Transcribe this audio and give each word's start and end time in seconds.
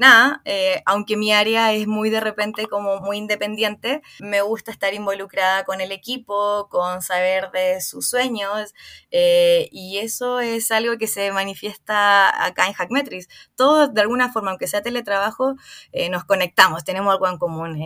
nada, 0.00 0.40
eh, 0.44 0.82
aunque 0.86 1.16
mi 1.16 1.32
área 1.32 1.72
es 1.72 1.86
muy 1.86 2.10
de 2.10 2.20
repente 2.20 2.66
como 2.66 3.00
muy 3.00 3.18
independiente, 3.18 4.02
me 4.18 4.40
gusta 4.40 4.72
estar 4.72 4.94
involucrada 4.94 5.64
con 5.64 5.80
el 5.80 5.92
equipo, 5.92 6.68
con 6.70 7.02
saber 7.02 7.50
de 7.52 7.80
sus 7.80 8.08
sueños, 8.08 8.74
eh, 9.12 9.68
y 9.70 9.98
eso 9.98 10.40
es 10.40 10.72
algo 10.72 10.98
que 10.98 11.06
se 11.06 11.30
manifiesta 11.32 12.44
acá 12.44 12.66
en 12.66 12.72
Hackmetrics. 12.72 13.28
Todos, 13.56 13.94
de 13.94 14.00
alguna 14.00 14.32
forma, 14.32 14.50
aunque 14.50 14.66
sea 14.66 14.82
teletrabajo, 14.82 15.54
eh, 15.92 16.08
nos 16.08 16.24
conectamos, 16.24 16.82
tenemos 16.82 17.12
algo 17.12 17.28
en 17.28 17.38
común. 17.38 17.78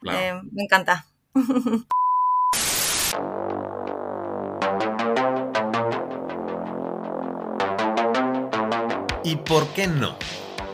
me 0.00 0.62
encanta. 0.62 1.06
¿Y 9.24 9.34
por 9.34 9.66
qué 9.74 9.88
no? 9.88 10.16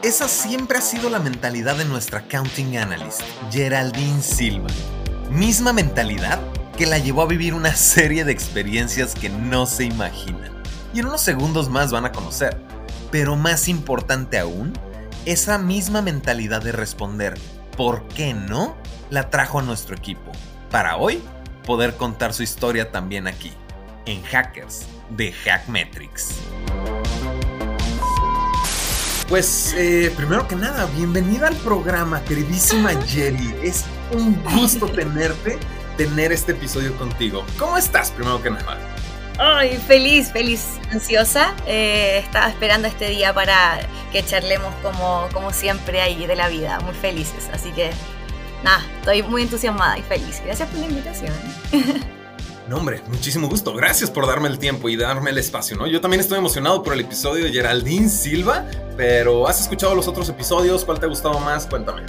Esa 0.03 0.27
siempre 0.27 0.79
ha 0.79 0.81
sido 0.81 1.09
la 1.11 1.21
mentalidad 1.21 1.77
de 1.77 1.85
nuestra 1.85 2.19
accounting 2.19 2.77
analyst, 2.77 3.21
Geraldine 3.53 4.21
Silva. 4.21 4.67
Misma 5.31 5.73
mentalidad 5.73 6.41
que 6.77 6.87
la 6.87 6.99
llevó 6.99 7.23
a 7.23 7.27
vivir 7.27 7.55
una 7.55 7.77
serie 7.77 8.25
de 8.25 8.33
experiencias 8.33 9.15
que 9.15 9.29
no 9.29 9.65
se 9.65 9.85
imaginan. 9.85 10.61
Y 10.93 10.99
en 10.99 11.07
unos 11.07 11.21
segundos 11.21 11.71
más 11.71 11.93
van 11.93 12.05
a 12.05 12.11
conocer. 12.11 12.61
Pero 13.13 13.37
más 13.37 13.69
importante 13.69 14.41
aún, 14.41 14.73
esa 15.25 15.57
misma 15.59 16.03
mentalidad 16.03 16.63
de 16.63 16.73
responder 16.73 17.35
¿por 17.77 18.09
qué 18.09 18.35
no? 18.35 18.77
la 19.09 19.31
trajo 19.31 19.61
a 19.61 19.63
nuestro 19.63 19.95
equipo. 19.95 20.33
Para 20.73 20.97
hoy, 20.97 21.23
poder 21.65 21.95
contar 21.95 22.35
su 22.35 22.43
historia 22.43 22.91
también 22.91 23.29
aquí, 23.29 23.53
en 24.07 24.21
Hackers 24.25 24.85
de 25.11 25.31
Hackmetrics. 25.33 26.41
Pues 29.33 29.75
eh, 29.79 30.13
primero 30.15 30.47
que 30.47 30.55
nada, 30.55 30.85
bienvenida 30.95 31.49
al 31.49 31.57
programa, 31.57 32.23
queridísima 32.23 32.91
Jerry. 33.07 33.55
Es 33.63 33.87
un 34.13 34.35
gusto 34.43 34.87
tenerte, 34.93 35.59
tener 35.97 36.33
este 36.33 36.53
episodio 36.53 36.95
contigo. 36.99 37.43
¿Cómo 37.59 37.79
estás, 37.79 38.11
primero 38.11 38.43
que 38.43 38.51
nada? 38.51 38.79
Ay, 39.39 39.79
feliz, 39.89 40.31
feliz, 40.31 40.79
ansiosa. 40.91 41.55
Eh, 41.67 42.19
estaba 42.19 42.51
esperando 42.51 42.89
este 42.89 43.09
día 43.09 43.33
para 43.33 43.81
que 44.13 44.23
charlemos 44.23 44.75
como, 44.83 45.27
como 45.33 45.51
siempre 45.51 46.03
ahí 46.03 46.27
de 46.27 46.37
la 46.37 46.51
vida, 46.51 46.79
muy 46.81 46.95
felices. 46.95 47.49
Así 47.55 47.73
que, 47.73 47.91
nada, 48.63 48.85
estoy 48.99 49.23
muy 49.23 49.41
entusiasmada 49.41 49.97
y 49.97 50.03
feliz. 50.03 50.43
Gracias 50.45 50.69
por 50.69 50.79
la 50.79 50.85
invitación. 50.85 51.33
No, 52.73 52.79
hombre, 52.79 53.03
muchísimo 53.09 53.51
gusto. 53.51 53.75
Gracias 53.75 54.11
por 54.11 54.27
darme 54.27 54.49
el 54.49 54.59
tiempo 54.59 54.89
y 54.89 54.97
darme 54.97 55.29
el 55.29 55.37
espacio, 55.37 55.77
¿no? 55.77 55.87
Yo 55.87 56.01
también 56.01 56.21
estoy 56.21 56.39
emocionado 56.39 56.83
por 56.83 56.95
el 56.95 57.01
episodio 57.01 57.45
de 57.45 57.53
Geraldine 57.53 58.09
Silva, 58.09 58.65
pero 58.97 59.47
¿has 59.47 59.61
escuchado 59.61 59.95
los 59.95 60.09
otros 60.09 60.27
episodios? 60.31 60.83
¿Cuál 60.87 60.99
te 60.99 61.05
ha 61.05 61.09
gustado 61.11 61.39
más? 61.39 61.67
Cuéntame. 61.67 62.05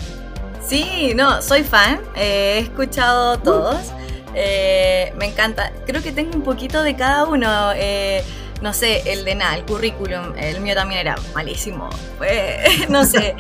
Sí, 0.66 1.12
no, 1.18 1.42
soy 1.42 1.66
fan. 1.66 2.00
Eh, 2.16 2.54
he 2.56 2.60
escuchado 2.60 3.40
todos. 3.40 3.92
Eh, 4.36 5.12
me 5.18 5.26
encanta. 5.26 5.74
Creo 5.86 6.02
que 6.02 6.14
tengo 6.14 6.34
un 6.34 6.44
poquito 6.44 6.82
de 6.82 6.96
cada 6.96 7.26
uno. 7.26 7.74
Eh, 7.76 8.24
no 8.64 8.72
sé, 8.72 9.12
el 9.12 9.26
de 9.26 9.36
nada, 9.36 9.58
el 9.58 9.66
currículum, 9.66 10.38
el 10.38 10.62
mío 10.62 10.74
también 10.74 11.02
era 11.02 11.18
malísimo. 11.36 11.90
no 12.90 13.04
sé, 13.06 13.36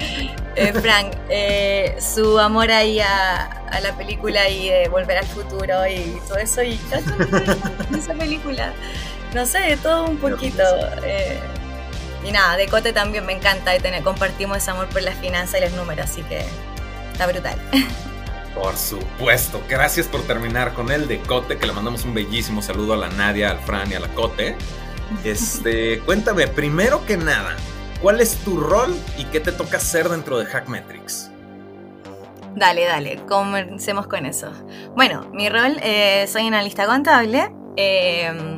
eh, 0.57 0.73
Frank, 0.73 1.13
eh, 1.29 1.95
su 2.01 2.37
amor 2.37 2.69
ahí 2.69 2.99
a, 2.99 3.61
la 3.81 3.95
película 3.95 4.49
y 4.49 4.67
de 4.67 4.89
volver 4.89 5.19
al 5.19 5.25
futuro 5.25 5.87
y 5.87 6.19
todo 6.27 6.37
eso, 6.39 6.61
y 6.61 6.73
esa 7.97 8.13
película, 8.15 8.73
no 9.33 9.45
sé, 9.45 9.77
todo 9.81 10.03
un 10.09 10.17
poquito. 10.17 10.61
Eh, 11.05 11.39
y 12.25 12.31
nada, 12.33 12.57
de 12.57 12.67
Cote 12.67 12.91
también 12.91 13.25
me 13.25 13.31
encanta 13.31 13.73
y 13.73 13.79
tener, 13.79 14.03
compartimos 14.03 14.57
ese 14.57 14.71
amor 14.71 14.89
por 14.89 15.03
las 15.03 15.15
finanzas 15.15 15.61
y 15.61 15.63
los 15.63 15.71
números, 15.71 16.11
así 16.11 16.21
que 16.23 16.43
está 17.13 17.27
brutal. 17.27 17.57
Por 18.53 18.77
supuesto, 18.77 19.63
gracias 19.67 20.07
por 20.07 20.21
terminar 20.21 20.73
con 20.73 20.91
el 20.91 21.07
de 21.07 21.19
Cote, 21.21 21.57
que 21.57 21.65
le 21.65 21.73
mandamos 21.73 22.05
un 22.05 22.13
bellísimo 22.13 22.61
saludo 22.61 22.93
a 22.93 22.97
la 22.97 23.09
Nadia, 23.09 23.49
al 23.49 23.57
Fran 23.57 23.89
y 23.91 23.95
a 23.95 23.99
la 23.99 24.09
Cote. 24.09 24.55
Este, 25.23 25.99
cuéntame, 25.99 26.47
primero 26.47 27.05
que 27.05 27.17
nada, 27.17 27.55
¿cuál 28.01 28.19
es 28.19 28.35
tu 28.37 28.59
rol 28.59 28.93
y 29.17 29.23
qué 29.25 29.39
te 29.39 29.51
toca 29.51 29.77
hacer 29.77 30.09
dentro 30.09 30.37
de 30.37 30.45
Hackmetrics? 30.45 31.31
Dale, 32.55 32.85
dale, 32.85 33.15
comencemos 33.27 34.07
con 34.07 34.25
eso. 34.25 34.51
Bueno, 34.95 35.29
mi 35.33 35.49
rol, 35.49 35.77
eh, 35.81 36.27
soy 36.27 36.45
analista 36.47 36.85
contable 36.85 37.51
em, 37.77 38.57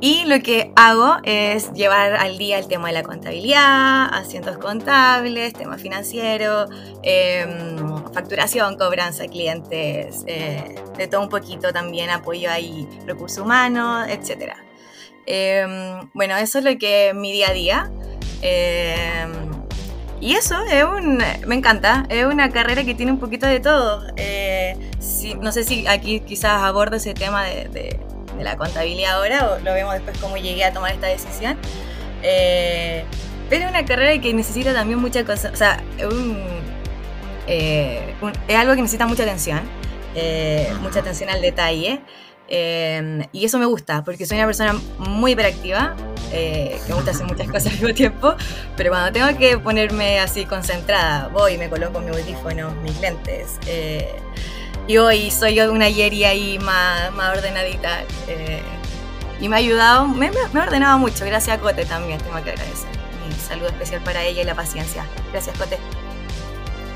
y 0.00 0.24
lo 0.24 0.40
que 0.40 0.72
hago 0.74 1.16
es 1.22 1.72
llevar 1.74 2.14
al 2.14 2.38
día 2.38 2.58
el 2.58 2.66
tema 2.66 2.88
de 2.88 2.94
la 2.94 3.02
contabilidad, 3.02 4.12
asientos 4.12 4.58
contables, 4.58 5.52
tema 5.52 5.76
financiero, 5.78 6.66
em, 7.02 7.76
facturación, 8.12 8.76
cobranza 8.76 9.26
clientes, 9.26 10.24
eh, 10.26 10.74
de 10.96 11.06
todo 11.06 11.20
un 11.20 11.28
poquito 11.28 11.72
también 11.72 12.10
apoyo 12.10 12.50
ahí 12.50 12.88
recursos 13.06 13.44
humanos, 13.44 14.08
etcétera. 14.08 14.67
Em, 15.30 16.08
bueno, 16.14 16.38
eso 16.38 16.58
es 16.58 16.64
lo 16.64 16.78
que 16.78 17.12
mi 17.14 17.32
día 17.32 17.50
a 17.50 17.52
día. 17.52 17.90
Em, 18.40 19.30
y 20.22 20.32
eso 20.32 20.56
es 20.64 20.84
un, 20.84 21.22
me 21.46 21.54
encanta, 21.54 22.06
es 22.08 22.24
una 22.24 22.50
carrera 22.50 22.82
que 22.82 22.94
tiene 22.94 23.12
un 23.12 23.20
poquito 23.20 23.46
de 23.46 23.60
todo. 23.60 24.04
Eh, 24.16 24.74
no 25.40 25.52
sé 25.52 25.64
si 25.64 25.86
aquí 25.86 26.20
quizás 26.20 26.62
abordo 26.62 26.96
ese 26.96 27.12
tema 27.12 27.44
de, 27.44 28.00
la 28.40 28.56
contabilidad 28.56 29.16
ahora 29.16 29.50
o 29.50 29.58
lo 29.58 29.74
vemos 29.74 29.92
después 29.94 30.16
cómo 30.18 30.36
llegué 30.36 30.64
a 30.64 30.72
tomar 30.72 30.92
esta 30.92 31.08
decisión. 31.08 31.58
Eh, 32.22 33.04
pero 33.50 33.66
es 33.66 33.70
una 33.70 33.84
carrera 33.84 34.18
que 34.22 34.32
necesita 34.32 34.72
también 34.72 34.98
mucha 34.98 35.24
cosa, 35.24 35.50
o 35.52 35.56
sea, 35.56 35.82
eh, 37.46 38.14
es 38.48 38.56
algo 38.56 38.74
que 38.74 38.82
necesita 38.82 39.06
mucha 39.06 39.24
atención, 39.24 39.60
mucha 40.80 41.00
atención 41.00 41.28
al 41.28 41.42
detalle. 41.42 42.00
Em, 42.48 43.26
y 43.32 43.44
eso 43.44 43.58
me 43.58 43.66
gusta, 43.66 44.02
porque 44.04 44.24
soy 44.24 44.38
una 44.38 44.46
persona 44.46 44.74
muy 44.98 45.32
hiperactiva, 45.32 45.94
eh, 46.32 46.80
que 46.82 46.88
me 46.88 46.94
gusta 46.94 47.10
hacer 47.10 47.26
muchas 47.26 47.46
cosas 47.46 47.66
al 47.66 47.72
mismo 47.72 47.94
tiempo, 47.94 48.34
pero 48.76 48.90
cuando 48.90 49.12
tengo 49.12 49.38
que 49.38 49.58
ponerme 49.58 50.18
así 50.18 50.46
concentrada, 50.46 51.28
voy, 51.28 51.58
me 51.58 51.68
coloco 51.68 52.00
mis 52.00 52.10
audífonos, 52.10 52.74
mis 52.76 52.98
lentes. 53.00 53.58
Eh, 53.66 54.16
y 54.86 54.96
hoy 54.96 55.30
soy 55.30 55.60
una 55.60 55.90
Yeri 55.90 56.24
ahí 56.24 56.58
más, 56.58 57.12
más 57.12 57.36
ordenadita. 57.36 58.02
Eh, 58.26 58.62
y 59.40 59.48
me 59.48 59.56
ha 59.56 59.58
ayudado, 59.58 60.08
me, 60.08 60.30
me, 60.30 60.60
ha 60.60 60.64
ordenado 60.64 60.98
mucho, 60.98 61.26
gracias 61.26 61.58
a 61.58 61.60
Cote 61.60 61.84
también, 61.84 62.18
tengo 62.18 62.42
que 62.42 62.50
agradecer. 62.50 62.88
Mi 63.28 63.34
saludo 63.34 63.68
especial 63.68 64.02
para 64.02 64.24
ella 64.24 64.40
y 64.40 64.44
la 64.44 64.54
paciencia. 64.54 65.04
Gracias, 65.32 65.56
Cote. 65.58 65.78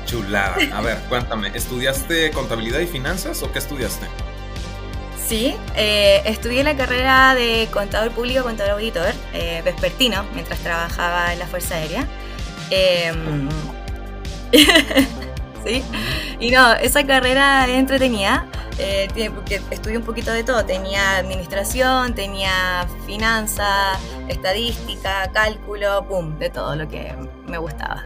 Chulada. 0.07 0.57
A 0.73 0.81
ver, 0.81 0.97
cuéntame, 1.09 1.51
¿estudiaste 1.53 2.31
contabilidad 2.31 2.79
y 2.79 2.87
finanzas 2.87 3.43
o 3.43 3.51
qué 3.51 3.59
estudiaste? 3.59 4.07
Sí, 5.25 5.55
eh, 5.75 6.21
estudié 6.25 6.63
la 6.63 6.75
carrera 6.75 7.33
de 7.33 7.69
contador 7.71 8.11
público, 8.11 8.43
contador 8.43 8.73
auditor, 8.73 9.13
eh, 9.33 9.61
vespertino, 9.63 10.23
mientras 10.33 10.59
trabajaba 10.59 11.31
en 11.31 11.39
la 11.39 11.47
Fuerza 11.47 11.75
Aérea. 11.75 12.05
Em, 12.69 13.47
sí, 15.65 15.83
y 16.39 16.51
no, 16.51 16.73
esa 16.73 17.05
carrera 17.05 17.65
es 17.65 17.79
entretenida, 17.79 18.47
eh, 18.77 19.07
porque 19.33 19.61
estudié 19.71 19.97
un 19.97 20.03
poquito 20.03 20.31
de 20.31 20.43
todo. 20.43 20.65
Tenía 20.65 21.17
administración, 21.17 22.15
tenía 22.15 22.85
finanzas, 23.05 23.97
estadística, 24.27 25.31
cálculo, 25.31 26.05
pum, 26.05 26.37
de 26.37 26.49
todo 26.49 26.75
lo 26.75 26.89
que 26.89 27.15
me 27.47 27.57
gustaba. 27.57 28.03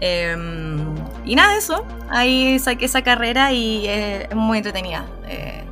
Em, 0.00 0.94
y 1.24 1.34
nada, 1.34 1.56
eso. 1.56 1.84
Ahí 2.08 2.58
saqué 2.58 2.86
esa 2.86 3.02
carrera 3.02 3.52
y 3.52 3.86
es 3.86 4.34
muy 4.34 4.58
entretenida. 4.58 5.04
Eh, 5.26 5.64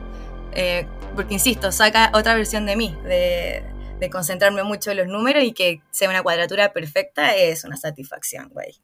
porque 1.14 1.34
insisto, 1.34 1.72
saca 1.72 2.10
otra 2.14 2.34
versión 2.34 2.66
de 2.66 2.76
mí, 2.76 2.96
de, 3.04 3.64
concentrarme 4.10 4.62
mucho 4.62 4.92
en 4.92 4.98
los 4.98 5.08
números 5.08 5.42
y 5.42 5.52
que 5.52 5.82
sea 5.90 6.08
una 6.08 6.22
cuadratura 6.22 6.72
perfecta 6.72 7.34
es 7.34 7.64
una 7.64 7.76
satisfacción, 7.76 8.50
güey. 8.50 8.76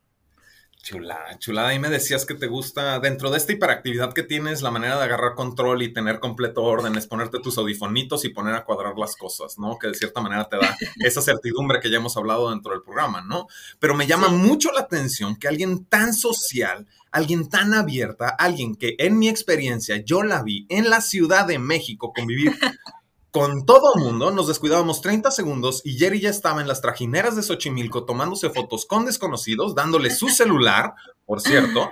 Chulada, 0.83 1.39
chulada. 1.39 1.73
Y 1.75 1.79
me 1.79 1.89
decías 1.89 2.27
que 2.27 2.35
te 2.35 2.49
gusta, 2.49 2.99
dentro 2.99 3.31
de 3.31 3.39
esta 3.39 3.53
hiperactividad 3.53 4.13
que 4.13 4.25
tienes, 4.25 4.63
la 4.63 4.73
manera 4.73 4.99
de 4.99 5.05
agarrar 5.05 5.37
control 5.37 5.83
y 5.83 5.93
tener 5.93 6.19
completo 6.19 6.65
orden 6.65 6.97
es 6.97 7.07
ponerte 7.07 7.39
tus 7.39 7.57
audifonitos 7.57 8.25
y 8.25 8.31
poner 8.31 8.55
a 8.57 8.65
cuadrar 8.65 8.99
las 8.99 9.15
cosas, 9.15 9.59
¿no? 9.59 9.79
Que 9.79 9.87
de 9.87 9.95
cierta 9.95 10.21
manera 10.21 10.49
te 10.49 10.57
da 10.57 10.77
esa 10.97 11.23
certidumbre 11.23 11.79
que 11.79 11.89
ya 11.89 11.99
hemos 11.99 12.17
hablado 12.17 12.51
dentro 12.51 12.73
del 12.73 12.83
programa, 12.83 13.23
¿no? 13.23 13.47
Pero 13.79 13.95
me 13.95 14.09
llama 14.09 14.29
mucho 14.29 14.73
la 14.73 14.81
atención 14.81 15.37
que 15.37 15.47
alguien 15.47 15.85
tan 15.85 16.13
social 16.13 16.87
alguien 17.13 17.49
tan 17.51 17.75
abierta, 17.75 18.31
alguien 18.31 18.75
que 18.75 18.97
en 18.99 19.19
mi 19.19 19.29
experiencia 19.29 20.03
yo 20.03 20.23
la 20.23 20.43
vi 20.43 20.67
en 20.71 20.89
la 20.89 21.03
Ciudad 21.03 21.47
de 21.47 21.59
México 21.59 22.13
convivir 22.15 22.53
con 23.33 23.65
todo 23.65 23.95
el 23.97 24.03
mundo, 24.05 24.31
nos 24.31 24.47
descuidábamos 24.47 25.01
30 25.01 25.31
segundos 25.31 25.81
y 25.85 25.97
Jerry 25.99 26.21
ya 26.21 26.29
estaba 26.29 26.61
en 26.61 26.69
las 26.69 26.83
trajineras 26.83 27.35
de 27.35 27.43
Xochimilco 27.43 28.05
tomándose 28.05 28.51
fotos 28.51 28.85
con 28.85 29.07
desconocidos, 29.07 29.75
dándole 29.75 30.11
su 30.11 30.29
celular, 30.29 30.95
por 31.25 31.41
cierto. 31.41 31.91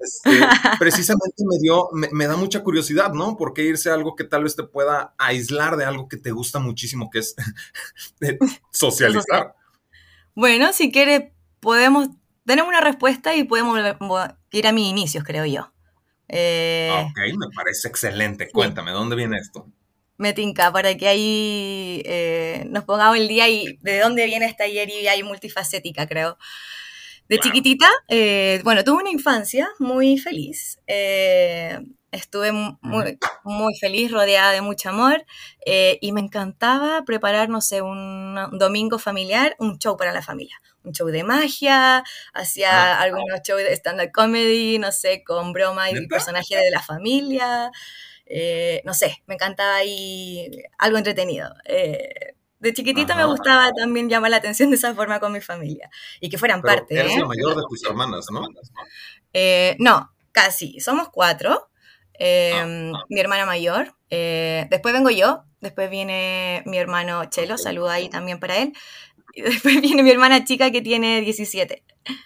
Este, 0.00 0.30
precisamente 0.78 1.44
me 1.46 1.58
dio, 1.60 1.88
me, 1.92 2.26
da 2.26 2.36
mucha 2.36 2.64
curiosidad, 2.64 3.12
¿no? 3.12 3.36
¿Por 3.36 3.54
qué 3.54 3.62
irse 3.62 3.90
a 3.90 3.94
algo 3.94 4.16
que 4.16 4.24
tal 4.24 4.42
vez 4.42 4.56
te 4.56 4.64
pueda 4.64 5.14
aislar 5.16 5.76
de 5.76 5.84
algo 5.84 6.08
que 6.08 6.16
te 6.16 6.32
gusta 6.32 6.58
muchísimo, 6.58 7.08
que 7.08 7.20
es 7.20 7.36
socializar? 8.72 9.54
Bueno, 10.34 10.72
si 10.72 10.90
quiere, 10.90 11.32
podemos 11.60 12.08
tenemos 12.44 12.68
una 12.68 12.80
respuesta 12.80 13.36
y 13.36 13.44
podemos 13.44 13.78
ir 14.50 14.66
a 14.66 14.72
mis 14.72 14.86
inicios, 14.86 15.22
creo 15.22 15.46
yo. 15.46 15.72
Eh, 16.26 16.90
ok, 16.92 17.38
me 17.38 17.46
parece 17.54 17.86
excelente. 17.86 18.50
Cuéntame, 18.50 18.90
¿dónde 18.90 19.14
viene 19.14 19.38
esto? 19.38 19.68
Me 20.20 20.32
tinca, 20.32 20.70
para 20.70 20.96
que 20.96 21.08
ahí 21.08 22.02
eh, 22.04 22.64
nos 22.68 22.84
pongamos 22.84 23.16
el 23.16 23.26
día 23.26 23.48
y 23.48 23.78
de 23.80 24.00
dónde 24.00 24.26
viene 24.26 24.46
esta 24.46 24.66
y 24.66 24.78
hay 24.78 25.22
multifacética, 25.22 26.06
creo. 26.06 26.36
De 27.28 27.38
chiquitita, 27.38 27.88
eh, 28.08 28.60
bueno, 28.64 28.84
tuve 28.84 29.02
una 29.02 29.10
infancia 29.10 29.68
muy 29.78 30.18
feliz. 30.18 30.78
estuve 32.12 32.52
muy, 32.52 33.18
muy, 33.44 33.74
feliz, 33.80 34.10
rodeada 34.10 34.52
de 34.52 34.60
mucho 34.60 34.88
amor 34.90 35.24
y 35.64 36.12
me 36.12 36.20
encantaba 36.20 37.04
preparar, 37.04 37.48
no 37.48 37.60
sé, 37.60 37.82
un 37.82 38.36
domingo 38.58 38.98
familiar, 38.98 39.54
un 39.58 39.78
show 39.78 39.96
para 39.96 40.12
la 40.12 40.22
familia 40.22 40.60
un 40.84 40.92
show 40.92 41.08
de 41.08 41.24
magia, 41.24 42.02
hacía 42.32 42.94
ah. 42.94 43.00
algunos 43.02 43.40
shows 43.42 43.62
de 43.62 43.72
stand-up 43.76 44.10
comedy, 44.12 44.78
no 44.78 44.92
sé, 44.92 45.22
con 45.24 45.52
broma 45.52 45.90
y 45.90 46.06
personaje 46.06 46.56
de 46.56 46.70
la 46.70 46.80
familia. 46.80 47.70
Eh, 48.32 48.80
no 48.84 48.94
sé, 48.94 49.22
me 49.26 49.34
encantaba 49.34 49.74
ahí 49.74 50.48
algo 50.78 50.98
entretenido. 50.98 51.52
Eh, 51.64 52.34
de 52.60 52.72
chiquitita 52.72 53.16
me 53.16 53.24
gustaba 53.24 53.72
también 53.72 54.08
llamar 54.08 54.30
la 54.30 54.36
atención 54.36 54.70
de 54.70 54.76
esa 54.76 54.94
forma 54.94 55.18
con 55.18 55.32
mi 55.32 55.40
familia 55.40 55.90
y 56.20 56.28
que 56.30 56.38
fueran 56.38 56.62
parte. 56.62 56.94
Eres 56.94 57.16
la 57.16 57.26
mayor 57.26 57.56
de 57.56 57.62
tus 57.68 57.84
hermanas, 57.84 58.26
¿no? 58.30 58.46
Eh, 59.32 59.76
no, 59.80 60.12
casi. 60.30 60.78
Somos 60.78 61.08
cuatro. 61.08 61.70
Em, 62.14 62.94
ah, 62.94 62.98
ah. 63.00 63.06
Mi 63.08 63.18
hermana 63.18 63.46
mayor. 63.46 63.96
después 64.08 64.94
vengo 64.94 65.10
yo. 65.10 65.44
Después 65.60 65.90
viene 65.90 66.62
mi 66.66 66.78
hermano 66.78 67.24
Chelo. 67.24 67.58
Saluda 67.58 67.94
ahí 67.94 68.08
también 68.08 68.38
para 68.38 68.58
él. 68.58 68.72
Y 69.34 69.42
después 69.42 69.80
viene 69.80 70.02
mi 70.02 70.10
hermana 70.10 70.44
chica 70.44 70.70
que 70.70 70.82
tiene 70.82 71.20
17. 71.20 71.82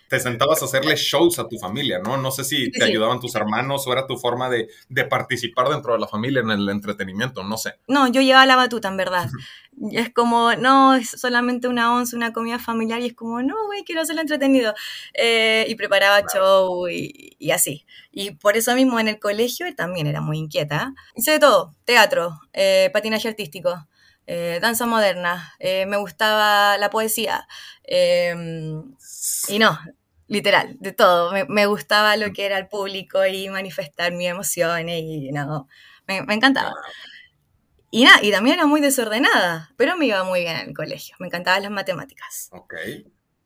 Te 0.09 0.21
sentabas 0.21 0.63
a 0.63 0.67
hacerle 0.67 0.95
shows 0.97 1.39
a 1.39 1.49
tu 1.49 1.59
familia, 1.59 1.99
¿no? 1.99 2.17
No 2.17 2.31
sé 2.31 2.45
si 2.45 2.71
te 2.71 2.85
ayudaban 2.85 3.21
tus 3.21 3.35
hermanos 3.35 3.87
o 3.87 3.93
era 3.93 4.07
tu 4.07 4.17
forma 4.17 4.49
de, 4.49 4.69
de, 4.89 5.05
participar 5.05 5.69
dentro 5.69 5.93
de 5.93 5.99
la 5.99 6.07
familia 6.07 6.41
en 6.41 6.51
el 6.51 6.69
entretenimiento, 6.69 7.43
no 7.43 7.57
sé. 7.57 7.75
No, 7.89 8.07
yo 8.09 8.23
llevaba 8.23 8.47
la 8.47 8.57
batuta, 8.57 8.89
en 8.89 8.97
verdad. 8.97 9.29
es 9.93 10.13
como, 10.13 10.55
no, 10.55 10.95
es 10.95 11.11
solamente 11.11 11.67
una 11.67 11.93
once, 11.95 12.15
una 12.15 12.33
comida 12.33 12.59
familiar, 12.59 13.01
y 13.01 13.07
es 13.07 13.15
como, 13.15 13.43
no, 13.43 13.67
güey, 13.67 13.83
quiero 13.83 14.03
hacerlo 14.03 14.23
entretenido. 14.23 14.75
Eh, 15.15 15.67
y 15.69 15.75
preparaba 15.75 16.23
show 16.33 16.89
y, 16.89 17.37
y, 17.39 17.51
así. 17.51 17.85
Y 18.13 18.33
por 18.33 18.57
eso 18.57 18.75
mismo 18.75 19.01
en 19.01 19.09
el 19.09 19.19
colegio 19.19 19.67
también 19.75 20.07
era 20.07 20.21
muy 20.21 20.39
inquieta. 20.39 20.95
Hice 21.17 21.33
de 21.33 21.39
todo, 21.41 21.75
teatro, 21.85 22.41
eh, 22.53 22.91
patinaje 22.93 23.29
artístico. 23.29 23.87
Eh, 24.27 24.59
danza 24.63 24.87
moderna, 24.87 25.55
eh, 25.59 25.87
me 25.87 25.97
gustaba 25.97 26.79
la 26.79 26.91
poesía. 26.91 27.47
Em, 27.83 28.95
y 29.49 29.59
no, 29.59 29.79
literal, 30.29 30.77
de 30.81 30.93
todo. 30.93 31.33
Me, 31.49 31.67
gustaba 31.67 32.17
lo 32.17 32.33
que 32.33 32.47
era 32.47 32.59
el 32.59 32.69
público 32.69 33.25
y 33.27 33.49
manifestar 33.49 34.13
mis 34.13 34.29
emociones 34.29 35.03
y 35.03 35.31
no, 35.33 35.69
me, 36.07 36.19
encantaba. 36.35 36.73
Y 37.91 38.05
nada, 38.05 38.19
y 38.23 38.33
también 38.33 38.55
era 38.55 38.67
muy 38.67 38.81
desordenada, 38.81 39.71
pero 39.77 39.97
me 39.97 40.07
iba 40.07 40.25
muy 40.25 40.41
bien 40.41 40.57
en 40.57 40.69
el 40.71 40.75
colegio. 40.75 41.15
Me 41.21 41.27
encantaban 41.27 41.63
las 41.63 41.71
matemáticas. 41.71 42.51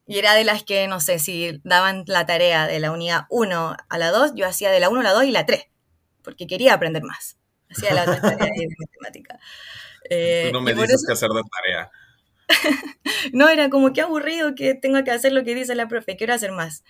Y 0.06 0.18
era 0.18 0.34
de 0.34 0.44
las 0.44 0.62
que, 0.62 0.86
no 0.88 1.00
sé, 1.00 1.18
si 1.18 1.60
daban 1.64 2.04
la 2.06 2.24
tarea 2.24 2.66
de 2.66 2.80
la 2.80 2.92
unidad 2.92 3.26
1 3.28 3.76
a 3.88 3.98
la 3.98 4.10
2, 4.10 4.32
yo 4.34 4.46
hacía 4.46 4.70
de 4.70 4.80
la 4.80 4.88
1 4.88 5.00
a 5.00 5.02
la 5.02 5.12
2 5.12 5.24
y 5.24 5.32
la 5.32 5.44
3, 5.44 5.66
porque 6.22 6.46
quería 6.46 6.72
aprender 6.72 7.02
más. 7.02 7.36
Hacía 7.68 7.92
la 7.92 8.02
otra 8.02 8.20
tarea 8.22 8.52
de 8.56 8.68
matemática. 8.78 9.38
Eh, 10.10 10.50
no 10.52 10.60
me 10.60 10.74
dices 10.74 11.04
qué 11.06 11.12
hacer 11.12 11.30
de 11.30 11.42
tarea. 11.50 11.90
no, 13.32 13.48
era 13.48 13.68
como 13.70 13.92
que 13.92 14.00
aburrido 14.00 14.54
que 14.54 14.74
tengo 14.74 15.02
que 15.04 15.10
hacer 15.10 15.32
lo 15.32 15.44
que 15.44 15.54
dice 15.54 15.74
la 15.74 15.88
profe, 15.88 16.16
quiero 16.16 16.34
hacer 16.34 16.52
más. 16.52 16.84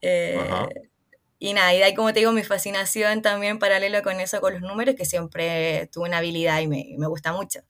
Eh, 0.00 0.38
y 1.38 1.54
nada, 1.54 1.74
y 1.74 1.78
de 1.78 1.84
ahí 1.84 1.94
como 1.94 2.12
te 2.12 2.20
digo, 2.20 2.32
mi 2.32 2.44
fascinación 2.44 3.20
también 3.20 3.58
paralelo 3.58 4.02
con 4.02 4.20
eso, 4.20 4.40
con 4.40 4.52
los 4.52 4.62
números, 4.62 4.94
que 4.94 5.04
siempre 5.04 5.88
tuve 5.92 6.08
una 6.08 6.18
habilidad 6.18 6.60
y 6.60 6.68
me, 6.68 6.94
me 6.98 7.06
gusta 7.08 7.32
mucho. 7.32 7.60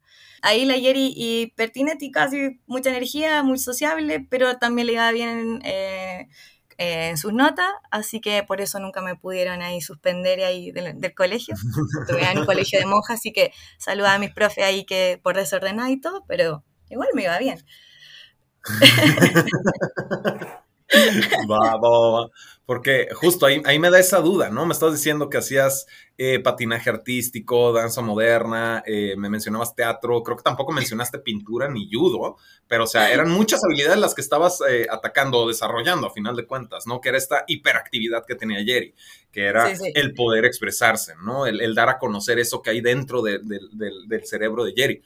Ahí 0.42 0.64
la 0.64 0.76
Yeri 0.76 1.12
y 1.16 1.52
Pertinetti 1.56 2.10
casi 2.10 2.60
mucha 2.66 2.90
energía, 2.90 3.44
muy 3.44 3.58
sociable, 3.58 4.26
pero 4.28 4.58
también 4.58 4.88
le 4.88 4.94
iba 4.94 5.10
bien 5.12 5.60
eh, 5.64 6.28
eh, 6.82 7.11
en 7.11 7.17
sus 7.17 7.32
notas, 7.32 7.70
así 7.93 8.20
que 8.20 8.43
por 8.43 8.61
eso 8.61 8.81
nunca 8.81 9.00
me 9.02 9.14
pudieron 9.14 9.62
ahí 9.62 9.81
suspender 9.81 10.43
ahí 10.43 10.73
del, 10.73 11.14
colegio. 11.14 11.55
Estuve 12.00 12.29
en 12.29 12.40
un 12.40 12.44
colegio 12.44 12.81
de 12.81 12.87
monjas, 12.87 13.20
así 13.20 13.32
que 13.32 13.52
saludaba 13.79 14.14
a 14.14 14.19
mis 14.19 14.32
profes 14.32 14.64
ahí 14.64 14.84
que 14.84 15.20
por 15.23 15.37
desordenado 15.37 15.88
y 15.90 16.00
todo, 16.00 16.25
pero 16.26 16.64
igual 16.90 17.11
me 17.14 17.23
iba 17.23 17.38
bien. 17.38 17.64
va, 21.50 21.76
va, 21.76 22.10
va, 22.10 22.30
Porque 22.66 23.08
justo 23.14 23.46
ahí, 23.46 23.62
ahí 23.64 23.78
me 23.78 23.90
da 23.90 23.98
esa 23.98 24.20
duda, 24.20 24.50
¿no? 24.50 24.66
Me 24.66 24.72
estás 24.72 24.92
diciendo 24.92 25.28
que 25.30 25.38
hacías 25.38 25.86
eh, 26.18 26.40
patinaje 26.40 26.90
artístico, 26.90 27.72
danza 27.72 28.02
moderna, 28.02 28.82
eh, 28.86 29.14
me 29.16 29.30
mencionabas 29.30 29.74
teatro, 29.74 30.22
creo 30.22 30.36
que 30.36 30.42
tampoco 30.42 30.72
mencionaste 30.72 31.18
pintura 31.18 31.68
ni 31.68 31.90
judo, 31.90 32.36
pero 32.68 32.84
o 32.84 32.86
sea, 32.86 33.12
eran 33.12 33.30
muchas 33.30 33.64
habilidades 33.64 33.98
las 33.98 34.14
que 34.14 34.20
estabas 34.20 34.60
eh, 34.68 34.86
atacando 34.90 35.38
o 35.38 35.48
desarrollando 35.48 36.06
a 36.06 36.12
final 36.12 36.36
de 36.36 36.46
cuentas, 36.46 36.86
¿no? 36.86 37.00
Que 37.00 37.08
era 37.08 37.18
esta 37.18 37.44
hiperactividad 37.46 38.24
que 38.26 38.34
tenía 38.34 38.62
Jerry, 38.64 38.94
que 39.32 39.46
era 39.46 39.72
el 39.94 40.14
poder 40.14 40.44
expresarse, 40.44 41.14
¿no? 41.22 41.46
El, 41.46 41.74
dar 41.74 41.88
a 41.88 41.98
conocer 41.98 42.38
eso 42.38 42.60
que 42.60 42.70
hay 42.70 42.80
dentro 42.80 43.22
del 43.22 43.40
cerebro 44.24 44.64
de 44.64 44.74
Jerry. 44.76 45.02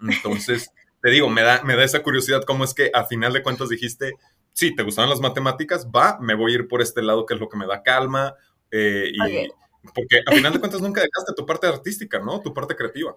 Entonces, 0.00 0.70
te 1.02 1.10
digo, 1.10 1.28
me 1.30 1.42
da, 1.42 1.62
me 1.62 1.76
da 1.76 1.84
esa 1.84 2.02
curiosidad 2.02 2.42
cómo 2.46 2.64
es 2.64 2.74
que 2.74 2.90
a 2.92 3.04
final 3.04 3.32
de 3.32 3.42
cuentas 3.42 3.70
dijiste, 3.70 4.14
sí, 4.60 4.74
te 4.74 4.82
gustaban 4.82 5.08
las 5.08 5.20
matemáticas, 5.20 5.86
va, 5.86 6.18
me 6.20 6.34
voy 6.34 6.52
a 6.52 6.54
ir 6.56 6.68
por 6.68 6.82
este 6.82 7.00
lado 7.00 7.24
que 7.24 7.32
es 7.32 7.40
lo 7.40 7.48
que 7.48 7.56
me 7.56 7.66
da 7.66 7.82
calma. 7.82 8.34
Eh, 8.70 9.10
y, 9.10 9.48
Porque 9.94 10.20
a 10.26 10.32
final 10.32 10.52
de 10.52 10.60
cuentas 10.60 10.82
nunca 10.82 11.00
dejaste 11.00 11.32
tu 11.34 11.46
parte 11.46 11.66
artística, 11.66 12.18
¿no? 12.18 12.42
Tu 12.42 12.52
parte 12.52 12.76
creativa. 12.76 13.16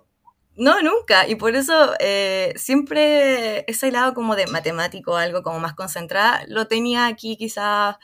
No, 0.55 0.81
nunca. 0.81 1.27
Y 1.27 1.35
por 1.35 1.55
eso 1.55 1.93
eh, 1.99 2.53
siempre 2.55 3.65
ese 3.67 3.91
lado 3.91 4.13
como 4.13 4.37
de 4.37 4.47
matemático, 4.47 5.17
algo 5.17 5.43
como 5.43 5.59
más 5.59 5.73
concentrada, 5.73 6.45
lo 6.47 6.67
tenía 6.67 7.07
aquí 7.07 7.35
quizás 7.35 7.97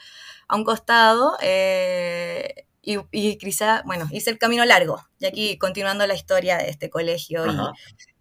a 0.46 0.56
un 0.56 0.64
costado. 0.64 1.38
Eh, 1.40 2.66
y, 2.82 2.98
y, 3.12 3.38
quizá, 3.38 3.82
bueno, 3.86 4.06
hice 4.10 4.28
el 4.28 4.38
camino 4.38 4.66
largo. 4.66 5.02
Y 5.18 5.24
aquí 5.24 5.56
continuando 5.56 6.06
la 6.06 6.14
historia 6.14 6.58
de 6.58 6.68
este 6.68 6.90
colegio 6.90 7.46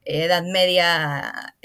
y 0.06 0.24
edad 0.24 0.44
media 0.44 1.56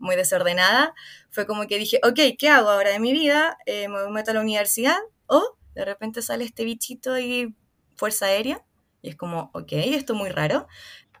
muy 0.00 0.16
desordenada, 0.16 0.94
fue 1.32 1.46
como 1.46 1.66
que 1.66 1.78
dije, 1.78 1.98
ok, 2.04 2.36
¿qué 2.38 2.48
hago 2.48 2.68
ahora 2.68 2.90
de 2.90 3.00
mi 3.00 3.12
vida? 3.12 3.58
Eh, 3.66 3.88
me 3.88 4.08
meto 4.10 4.30
a 4.30 4.34
la 4.34 4.40
universidad 4.40 4.98
o 5.26 5.56
de 5.74 5.84
repente 5.84 6.22
sale 6.22 6.44
este 6.44 6.64
bichito 6.64 7.18
y 7.18 7.56
fuerza 7.96 8.26
aérea 8.26 8.62
y 9.00 9.08
es 9.08 9.16
como, 9.16 9.50
ok, 9.54 9.72
esto 9.72 10.12
es 10.12 10.18
muy 10.18 10.28
raro. 10.28 10.68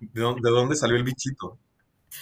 ¿De 0.00 0.20
dónde, 0.20 0.76
salió 0.76 0.96
el 0.96 1.04
bichito? 1.04 1.58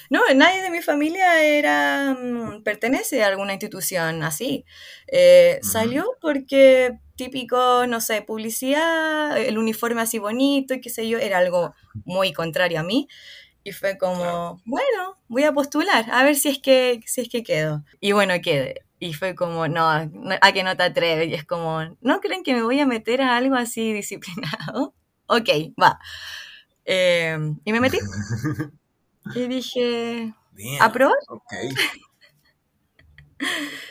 No, 0.09 0.20
nadie 0.35 0.62
de 0.62 0.70
mi 0.70 0.82
familia 0.82 1.42
era 1.42 2.14
mm, 2.14 2.62
pertenece 2.62 3.25
a 3.25 3.26
alguna 3.26 3.54
institución 3.54 4.23
así. 4.23 4.64
Eh, 5.09 5.59
salió 5.62 6.16
porque 6.20 7.00
típico, 7.16 7.87
no 7.88 8.00
sé, 8.00 8.23
publicidad, 8.23 9.37
el 9.37 9.59
uniforme 9.59 10.00
así 10.00 10.18
bonito 10.18 10.75
y 10.75 10.80
qué 10.80 10.90
sé 10.90 11.09
yo, 11.09 11.18
era 11.18 11.38
algo 11.38 11.75
muy 12.04 12.32
contrario 12.32 12.80
a 12.80 12.85
mí. 12.85 13.09
Y 13.62 13.72
fue 13.72 13.98
como, 13.98 14.60
bueno, 14.64 15.18
voy 15.28 15.44
a 15.44 15.52
postular, 15.52 16.06
a 16.10 16.24
ver 16.24 16.36
si 16.36 16.48
es 16.48 16.58
que, 16.58 17.02
si 17.06 17.20
es 17.22 17.28
que 17.28 17.42
quedo. 17.42 17.84
Y 18.00 18.12
bueno, 18.12 18.34
quedé. 18.42 18.82
Y 18.98 19.14
fue 19.14 19.34
como, 19.34 19.68
no, 19.68 19.88
a 19.88 20.52
que 20.52 20.62
no 20.62 20.76
te 20.76 20.82
atreves. 20.82 21.28
Y 21.28 21.34
es 21.34 21.44
como, 21.44 21.80
¿no 22.00 22.20
creen 22.20 22.42
que 22.42 22.54
me 22.54 22.62
voy 22.62 22.80
a 22.80 22.86
meter 22.86 23.22
a 23.22 23.36
algo 23.36 23.54
así 23.54 23.92
disciplinado? 23.92 24.94
ok, 25.26 25.48
va. 25.80 25.98
Em, 26.84 27.58
y 27.64 27.72
me 27.72 27.80
metí. 27.80 27.98
y 29.34 29.46
dije, 29.46 30.34
¿a 30.80 30.92
probar? 30.92 31.18
Ok. 31.28 31.52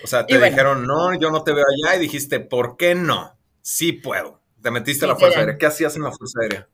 O 0.03 0.07
sea, 0.07 0.27
te 0.27 0.39
dijeron, 0.39 0.85
no, 0.85 1.19
yo 1.19 1.31
no 1.31 1.43
te 1.43 1.53
veo 1.53 1.65
allá. 1.65 1.95
Y 1.95 1.99
dijiste, 1.99 2.39
¿por 2.39 2.77
qué 2.77 2.93
no? 2.93 3.35
Sí 3.63 3.93
puedo. 3.93 4.43
Te 4.61 4.69
metiste 4.69 5.05
a 5.05 5.07
la 5.07 5.15
Fuerza 5.15 5.39
Aérea. 5.39 5.57
¿Qué 5.57 5.65
hacías 5.65 5.95
en 5.95 6.03
la 6.03 6.11
Fuerza 6.11 6.39
Aérea? 6.41 6.69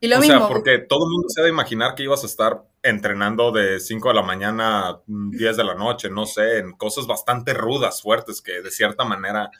Y 0.00 0.06
lo 0.06 0.18
o 0.18 0.22
sea, 0.22 0.46
porque 0.46 0.78
todo 0.78 1.06
el 1.06 1.10
mundo 1.10 1.28
se 1.28 1.40
debe 1.40 1.52
imaginar 1.52 1.94
que 1.94 2.04
ibas 2.04 2.22
a 2.22 2.26
estar 2.26 2.62
entrenando 2.82 3.50
de 3.50 3.80
5 3.80 4.08
de 4.08 4.14
la 4.14 4.22
mañana 4.22 4.88
a 4.88 5.02
10 5.06 5.56
de 5.56 5.64
la 5.64 5.74
noche, 5.74 6.08
no 6.08 6.24
sé, 6.24 6.58
en 6.58 6.72
cosas 6.72 7.06
bastante 7.06 7.52
rudas, 7.52 8.00
fuertes, 8.02 8.40
que 8.40 8.62
de 8.62 8.70
cierta 8.70 9.04
manera, 9.04 9.50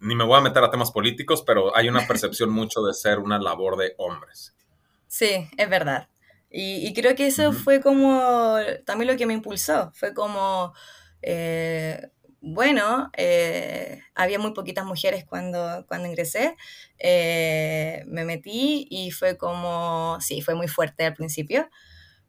ni 0.00 0.14
me 0.14 0.24
voy 0.24 0.38
a 0.38 0.42
meter 0.42 0.64
a 0.64 0.70
temas 0.70 0.92
políticos, 0.92 1.42
pero 1.46 1.76
hay 1.76 1.88
una 1.88 2.06
percepción 2.06 2.50
mucho 2.52 2.82
de 2.82 2.94
ser 2.94 3.18
una 3.18 3.38
labor 3.38 3.76
de 3.76 3.94
hombres. 3.98 4.54
Sí, 5.06 5.48
es 5.56 5.68
verdad. 5.68 6.08
Y, 6.56 6.94
creo 6.94 7.16
que 7.16 7.26
eso 7.26 7.52
fue 7.52 7.80
como 7.80 8.56
también 8.86 9.10
lo 9.10 9.16
que 9.16 9.26
me 9.26 9.34
impulsó, 9.34 9.90
fue 9.92 10.14
como... 10.14 10.72
Eh, 11.20 12.10
bueno, 12.46 13.10
eh, 13.16 14.02
había 14.14 14.38
muy 14.38 14.52
poquitas 14.52 14.84
mujeres 14.84 15.24
cuando, 15.24 15.84
cuando 15.88 16.08
ingresé, 16.08 16.56
eh, 16.98 18.04
me 18.06 18.24
metí 18.24 18.86
y 18.90 19.10
fue 19.12 19.38
como, 19.38 20.18
sí, 20.20 20.42
fue 20.42 20.54
muy 20.54 20.68
fuerte 20.68 21.06
al 21.06 21.14
principio, 21.14 21.70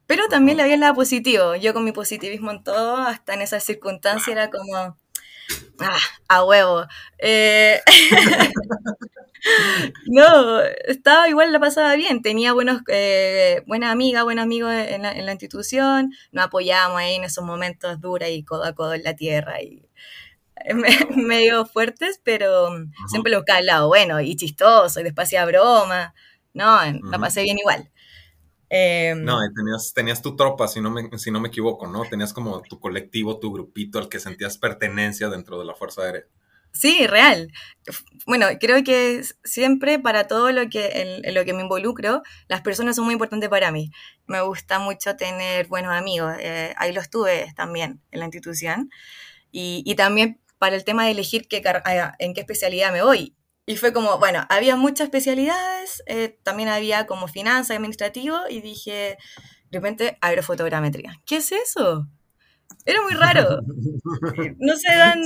pero 0.08 0.28
también 0.30 0.58
le 0.58 0.64
había 0.64 0.76
el 0.76 0.82
lado 0.82 0.96
positivo, 0.96 1.56
yo 1.56 1.74
con 1.74 1.84
mi 1.84 1.92
positivismo 1.92 2.52
en 2.52 2.64
todo, 2.64 2.98
hasta 2.98 3.34
en 3.34 3.42
esa 3.42 3.60
circunstancia 3.60 4.34
era 4.34 4.50
como, 4.50 4.98
Ah, 5.80 6.00
a 6.28 6.46
huevo. 6.46 6.86
Eh, 7.20 7.82
no, 10.08 10.62
estaba 10.62 11.30
igual, 11.30 11.52
la 11.52 11.60
pasaba 11.60 11.96
bien. 11.96 12.22
Tenía 12.22 12.54
buenos, 12.54 12.82
eh, 12.88 13.62
buenas 13.68 13.92
amigas, 13.92 14.24
buenos 14.24 14.44
amigos 14.44 14.74
en 14.74 15.04
la, 15.04 15.12
en 15.12 15.26
la, 15.26 15.32
institución. 15.34 16.14
Nos 16.32 16.46
apoyábamos 16.46 17.00
ahí 17.00 17.16
en 17.16 17.24
esos 17.26 17.44
momentos 17.44 18.00
duros 18.02 18.30
y 18.30 18.44
codo 18.44 18.66
a 18.66 18.74
codo 18.74 18.94
en 18.94 19.04
la 19.04 19.16
tierra 19.16 19.62
y 19.62 19.85
medio 21.16 21.66
fuertes, 21.66 22.20
pero 22.24 22.70
siempre 23.08 23.32
lo 23.32 23.40
buscaba 23.40 23.60
al 23.60 23.66
lado 23.66 23.88
bueno 23.88 24.22
y 24.22 24.36
chistoso 24.36 25.00
y 25.00 25.04
después 25.04 25.28
hacía 25.28 25.46
broma. 25.46 26.14
No, 26.54 26.80
la 27.12 27.20
pasé 27.20 27.44
bien 27.44 27.58
igual. 27.58 27.92
Em, 28.70 29.24
no, 29.24 29.38
tenías, 29.56 29.94
tenías 29.94 30.22
tu 30.22 30.36
tropa, 30.36 30.68
si 30.68 30.82
no, 30.82 30.90
me, 30.90 31.10
si 31.18 31.30
no 31.32 31.40
me 31.40 31.50
equivoco, 31.50 31.88
¿no? 31.88 32.04
Tenías 32.04 32.34
como 32.34 32.62
tu 32.62 32.80
colectivo, 32.80 33.40
tu 33.40 33.54
grupito 33.54 34.00
al 34.00 34.10
que 34.10 34.20
sentías 34.20 34.58
pertenencia 34.58 35.30
dentro 35.30 35.60
de 35.60 35.66
la 35.66 35.76
Fuerza 35.76 36.04
Aérea. 36.04 36.24
Sí, 36.72 37.08
real. 37.08 37.54
Bueno, 38.26 38.48
creo 38.60 38.84
que 38.84 39.22
siempre 39.46 39.98
para 39.98 40.28
todo 40.28 40.52
lo 40.52 40.70
que, 40.70 41.22
en, 41.24 41.34
lo 41.34 41.46
que 41.46 41.54
me 41.54 41.62
involucro, 41.62 42.22
las 42.50 42.62
personas 42.62 42.98
son 42.98 43.06
muy 43.06 43.14
importantes 43.14 43.48
para 43.48 43.72
mí. 43.72 43.92
Me 44.28 44.42
gusta 44.42 44.80
mucho 44.80 45.16
tener 45.16 45.68
buenos 45.68 45.94
amigos. 45.94 46.36
Eh, 46.40 46.74
ahí 46.78 46.92
los 46.92 47.10
tuve 47.10 47.54
también 47.56 48.02
en 48.12 48.20
la 48.20 48.26
institución. 48.26 48.90
Y, 49.52 49.84
y 49.86 49.96
también 49.96 50.42
para 50.58 50.76
el 50.76 50.84
tema 50.84 51.06
de 51.06 51.12
elegir 51.12 51.48
qué, 51.48 51.62
en 52.20 52.34
qué 52.34 52.42
especialidad 52.42 52.92
me 52.92 53.04
voy. 53.04 53.36
Y 53.66 53.78
fue 53.78 53.94
como, 53.94 54.20
bueno, 54.20 54.46
había 54.50 54.76
muchas 54.76 55.06
especialidades, 55.06 56.04
eh, 56.06 56.38
también 56.44 56.70
había 56.70 57.08
como 57.08 57.28
finanzas 57.28 57.76
administrativo, 57.76 58.38
y 58.50 58.62
dije, 58.62 59.18
de 59.72 59.80
repente, 59.80 60.18
aerofotogrametría. 60.22 61.20
¿Qué 61.26 61.38
es 61.38 61.52
eso? 61.52 62.08
Era 62.86 63.02
muy 63.02 63.14
raro. 63.14 63.62
No 64.60 64.76
se 64.76 64.96
dan, 64.96 65.22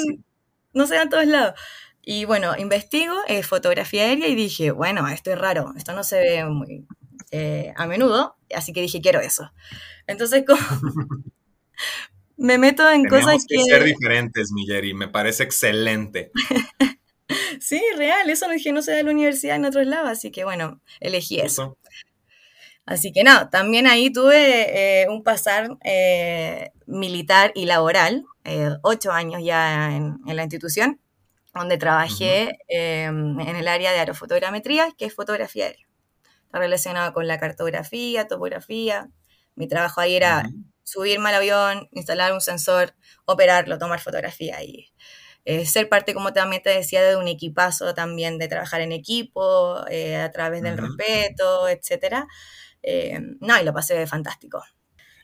no 0.73 0.87
se 0.87 0.95
dan 0.95 1.09
todos 1.09 1.25
lados. 1.25 1.59
Y 2.01 2.25
bueno, 2.25 2.55
investigo 2.57 3.15
eh, 3.27 3.43
fotografía 3.43 4.03
aérea 4.03 4.27
y 4.27 4.35
dije, 4.35 4.71
bueno, 4.71 5.07
esto 5.09 5.31
es 5.31 5.37
raro, 5.37 5.73
esto 5.75 5.93
no 5.93 6.03
se 6.03 6.19
ve 6.19 6.45
muy 6.45 6.87
eh, 7.31 7.73
a 7.75 7.85
menudo, 7.85 8.37
así 8.55 8.73
que 8.73 8.81
dije, 8.81 9.01
quiero 9.01 9.19
eso. 9.19 9.51
Entonces, 10.07 10.43
como 10.47 10.59
me 12.39 12.57
meto 12.57 12.89
en 12.89 13.05
cosas 13.05 13.45
que... 13.47 13.57
que 13.57 13.63
ser 13.63 13.83
diferentes, 13.83 14.51
Milleri, 14.51 14.93
me 14.93 15.07
parece 15.07 15.43
excelente. 15.43 16.31
Sí, 17.59 17.81
real, 17.95 18.27
eso 18.29 18.47
no 18.47 18.53
dije, 18.53 18.71
no 18.71 18.81
se 18.81 18.91
da 18.91 18.99
en 18.99 19.05
la 19.05 19.11
universidad 19.11 19.55
en 19.55 19.65
otros 19.65 19.85
lados, 19.85 20.09
así 20.09 20.31
que 20.31 20.45
bueno, 20.45 20.81
elegí 20.99 21.39
eso. 21.39 21.77
Así 22.85 23.11
que 23.11 23.23
no, 23.23 23.49
también 23.49 23.85
ahí 23.85 24.11
tuve 24.11 25.03
eh, 25.03 25.07
un 25.09 25.23
pasar 25.23 25.77
eh, 25.83 26.71
militar 26.87 27.51
y 27.53 27.65
laboral, 27.65 28.25
eh, 28.45 28.71
ocho 28.81 29.11
años 29.11 29.43
ya 29.43 29.95
en, 29.95 30.19
la 30.25 30.41
institución, 30.41 30.99
donde 31.53 31.77
trabajé 31.77 32.57
em, 32.67 33.39
en 33.39 33.55
el 33.55 33.67
área 33.67 33.91
de 33.91 33.99
aerofotogrametría, 33.99 34.91
que 34.97 35.05
es 35.05 35.13
fotografía 35.13 35.65
aérea. 35.65 35.85
Está 36.45 36.57
relacionado 36.57 37.13
con 37.13 37.27
la 37.27 37.37
cartografía, 37.37 38.27
topografía. 38.27 39.09
Mi 39.53 39.67
trabajo 39.67 40.01
ahí 40.01 40.15
era 40.15 40.49
subirme 40.89 41.29
al 41.29 41.35
avión, 41.35 41.87
instalar 41.91 42.33
un 42.33 42.41
sensor, 42.41 42.95
operarlo, 43.25 43.77
tomar 43.77 43.99
fotografía 43.99 44.63
y 44.63 44.91
eh, 45.45 45.65
ser 45.65 45.89
parte, 45.89 46.13
como 46.13 46.33
también 46.33 46.61
te 46.61 46.69
decía, 46.69 47.03
de 47.03 47.15
un 47.15 47.27
equipazo 47.27 47.93
también, 47.93 48.37
de 48.37 48.47
trabajar 48.47 48.81
en 48.81 48.91
equipo, 48.91 49.85
eh, 49.89 50.17
a 50.17 50.31
través 50.31 50.61
del 50.61 50.77
respeto, 50.77 51.67
etcétera. 51.67 52.27
Eh, 52.83 53.19
no, 53.39 53.59
y 53.59 53.63
lo 53.63 53.73
pasé 53.73 54.05
fantástico. 54.05 54.63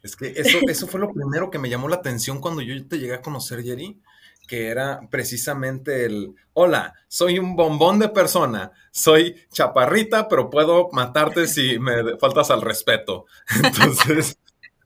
Es 0.01 0.15
que 0.15 0.33
eso, 0.35 0.59
eso 0.67 0.87
fue 0.87 0.99
lo 0.99 1.11
primero 1.11 1.49
que 1.49 1.59
me 1.59 1.69
llamó 1.69 1.89
la 1.89 1.95
atención 1.97 2.39
cuando 2.39 2.61
yo 2.61 2.87
te 2.87 2.99
llegué 2.99 3.15
a 3.15 3.21
conocer, 3.21 3.63
Jerry, 3.63 3.99
que 4.47 4.67
era 4.67 5.01
precisamente 5.09 6.05
el, 6.05 6.35
hola, 6.53 6.93
soy 7.07 7.39
un 7.39 7.55
bombón 7.55 7.99
de 7.99 8.09
persona, 8.09 8.71
soy 8.91 9.35
chaparrita, 9.51 10.27
pero 10.27 10.49
puedo 10.49 10.89
matarte 10.91 11.47
si 11.47 11.79
me 11.79 12.17
faltas 12.17 12.51
al 12.51 12.61
respeto. 12.61 13.25
Entonces, 13.63 14.37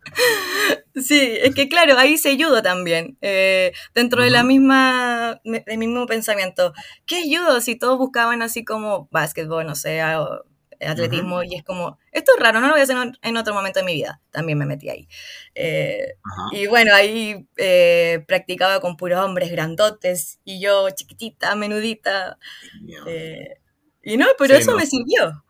Sí, 0.95 1.37
es 1.41 1.53
que 1.55 1.69
claro, 1.69 1.97
ahí 1.97 2.17
se 2.17 2.29
ayuda 2.29 2.61
también. 2.61 3.17
Eh, 3.21 3.73
dentro 3.93 4.23
de 4.23 4.29
la 4.29 4.43
misma, 4.43 5.39
del 5.43 5.77
mismo 5.77 6.05
pensamiento. 6.05 6.73
¿Qué 7.05 7.17
ayuda 7.17 7.61
si 7.61 7.77
todos 7.77 7.97
buscaban 7.97 8.41
así 8.41 8.65
como 8.65 9.07
básquetbol, 9.11 9.65
no 9.65 9.75
sé, 9.75 10.01
atletismo? 10.01 11.43
Y 11.43 11.55
es 11.55 11.63
como, 11.63 11.99
esto 12.11 12.31
es 12.35 12.43
raro, 12.43 12.59
no 12.59 12.67
lo 12.67 12.73
voy 12.73 12.81
a 12.81 12.83
hacer 12.83 12.97
en 13.21 13.37
otro 13.37 13.53
momento 13.53 13.79
de 13.79 13.85
mi 13.85 13.93
vida. 13.93 14.21
También 14.31 14.57
me 14.57 14.65
metí 14.65 14.89
ahí. 14.89 15.07
Eh, 15.53 16.15
y 16.51 16.67
bueno, 16.67 16.93
ahí 16.95 17.47
eh, 17.57 18.23
practicaba 18.27 18.79
con 18.79 18.97
puros 18.97 19.19
hombres 19.23 19.51
grandotes 19.51 20.39
y 20.43 20.59
yo 20.59 20.89
chiquitita, 20.89 21.55
menudita. 21.55 22.39
y 24.03 24.17
no, 24.17 24.25
pero 24.37 24.55
eso 24.55 24.75
me 24.75 24.85
sirvió. 24.85 25.43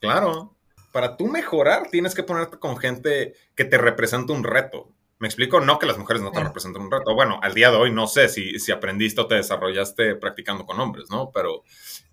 Claro, 0.00 0.57
para 0.92 1.16
tú 1.16 1.26
mejorar, 1.26 1.88
tienes 1.90 2.14
que 2.14 2.22
ponerte 2.22 2.58
con 2.58 2.76
gente 2.76 3.34
que 3.54 3.64
te 3.64 3.78
represente 3.78 4.32
un 4.32 4.44
reto. 4.44 4.92
¿Me 5.18 5.26
explico? 5.26 5.60
No 5.60 5.78
que 5.80 5.86
las 5.86 5.98
mujeres 5.98 6.22
no 6.22 6.30
te 6.30 6.40
representen 6.40 6.82
un 6.82 6.92
reto. 6.92 7.12
Bueno, 7.14 7.40
al 7.42 7.52
día 7.52 7.70
de 7.70 7.76
hoy 7.76 7.92
no 7.92 8.06
sé 8.06 8.28
si, 8.28 8.58
si 8.60 8.70
aprendiste 8.70 9.20
o 9.20 9.26
te 9.26 9.34
desarrollaste 9.34 10.14
practicando 10.14 10.64
con 10.64 10.78
hombres, 10.78 11.10
¿no? 11.10 11.32
Pero 11.32 11.64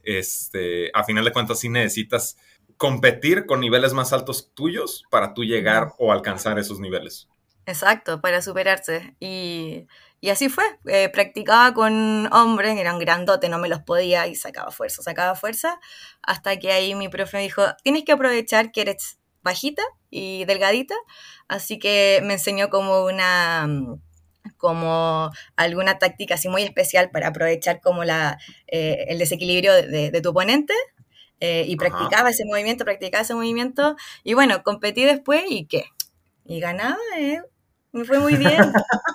este, 0.04 0.90
a 0.94 1.04
final 1.04 1.24
de 1.24 1.32
cuentas 1.32 1.60
sí 1.60 1.70
necesitas 1.70 2.38
competir 2.78 3.46
con 3.46 3.60
niveles 3.60 3.94
más 3.94 4.12
altos 4.12 4.52
tuyos 4.56 5.04
para 5.12 5.36
tú 5.36 5.44
llegar 5.44 5.94
o 6.00 6.12
alcanzar 6.12 6.58
esos 6.58 6.80
niveles. 6.80 7.30
Exacto, 7.68 8.22
para 8.22 8.42
superarse. 8.42 9.16
Y, 9.20 9.88
y 10.26 10.32
así 10.32 10.50
fue. 10.50 10.64
Eh, 10.88 11.10
practicaba 11.10 11.72
con 11.76 12.34
hombres, 12.34 12.76
eran 12.80 12.98
grandotes, 12.98 13.48
no 13.48 13.60
me 13.60 13.70
los 13.70 13.82
podía 13.82 14.26
y 14.26 14.34
sacaba 14.34 14.72
fuerza, 14.72 15.04
sacaba 15.04 15.36
fuerza. 15.36 15.80
Hasta 16.24 16.58
que 16.58 16.72
ahí 16.72 16.96
mi 16.96 17.10
profe 17.10 17.38
me 17.38 17.44
dijo: 17.44 17.62
Tienes 17.84 18.06
que 18.06 18.12
aprovechar 18.12 18.72
que 18.72 18.82
eres 18.82 19.20
bajita 19.44 19.84
y 20.10 20.46
delgadita. 20.46 20.96
Así 21.48 21.78
que 21.78 22.22
me 22.24 22.34
enseñó 22.34 22.72
como 22.72 23.06
una 23.06 23.68
como 24.58 25.30
alguna 25.58 26.00
táctica 26.00 26.36
así 26.36 26.50
muy 26.50 26.64
especial 26.64 27.12
para 27.12 27.28
aprovechar 27.28 27.80
como 27.80 28.04
la, 28.04 28.40
eh, 28.66 29.06
el 29.10 29.20
desequilibrio 29.20 29.74
de, 29.74 30.22
tu 30.24 30.30
oponente. 30.30 30.74
Eh, 31.40 31.66
y 31.68 31.76
practicaba 31.76 32.32
ese 32.32 32.46
movimiento, 32.46 32.84
practicaba 32.84 33.22
ese 33.22 33.36
movimiento. 33.36 33.96
Y 34.24 34.34
bueno, 34.34 34.64
competí 34.64 35.04
después 35.04 35.44
y 35.48 35.68
¿qué? 35.68 35.86
Y 36.46 36.60
ganaba, 36.60 36.98
Me 37.92 38.06
fue 38.06 38.18
muy 38.18 38.38
bien. 38.38 38.58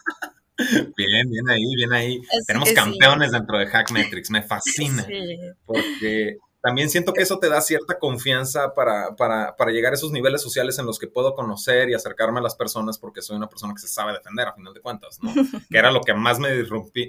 Bien, 0.96 1.30
bien 1.30 1.48
ahí, 1.48 1.74
bien 1.76 1.92
ahí. 1.92 2.20
Tenemos 2.46 2.70
campeones 2.72 3.32
dentro 3.32 3.58
de 3.58 3.66
Hackmetrics, 3.66 4.30
me 4.30 4.42
fascina. 4.42 5.06
Porque 5.64 6.36
también 6.62 6.90
siento 6.90 7.12
que 7.12 7.22
eso 7.22 7.38
te 7.38 7.48
da 7.48 7.60
cierta 7.60 7.98
confianza 7.98 8.74
para, 8.74 9.16
para, 9.16 9.56
para, 9.56 9.70
llegar 9.70 9.92
a 9.92 9.96
esos 9.96 10.12
niveles 10.12 10.42
sociales 10.42 10.78
en 10.78 10.86
los 10.86 10.98
que 10.98 11.06
puedo 11.06 11.34
conocer 11.34 11.88
y 11.88 11.94
acercarme 11.94 12.40
a 12.40 12.42
las 12.42 12.54
personas 12.54 12.98
porque 12.98 13.22
soy 13.22 13.36
una 13.36 13.48
persona 13.48 13.72
que 13.74 13.80
se 13.80 13.88
sabe 13.88 14.12
defender 14.12 14.48
a 14.48 14.54
final 14.54 14.74
de 14.74 14.80
cuentas, 14.80 15.18
¿no? 15.22 15.32
que 15.70 15.78
era 15.78 15.90
lo 15.90 16.02
que 16.02 16.14
más 16.14 16.38
me, 16.38 16.50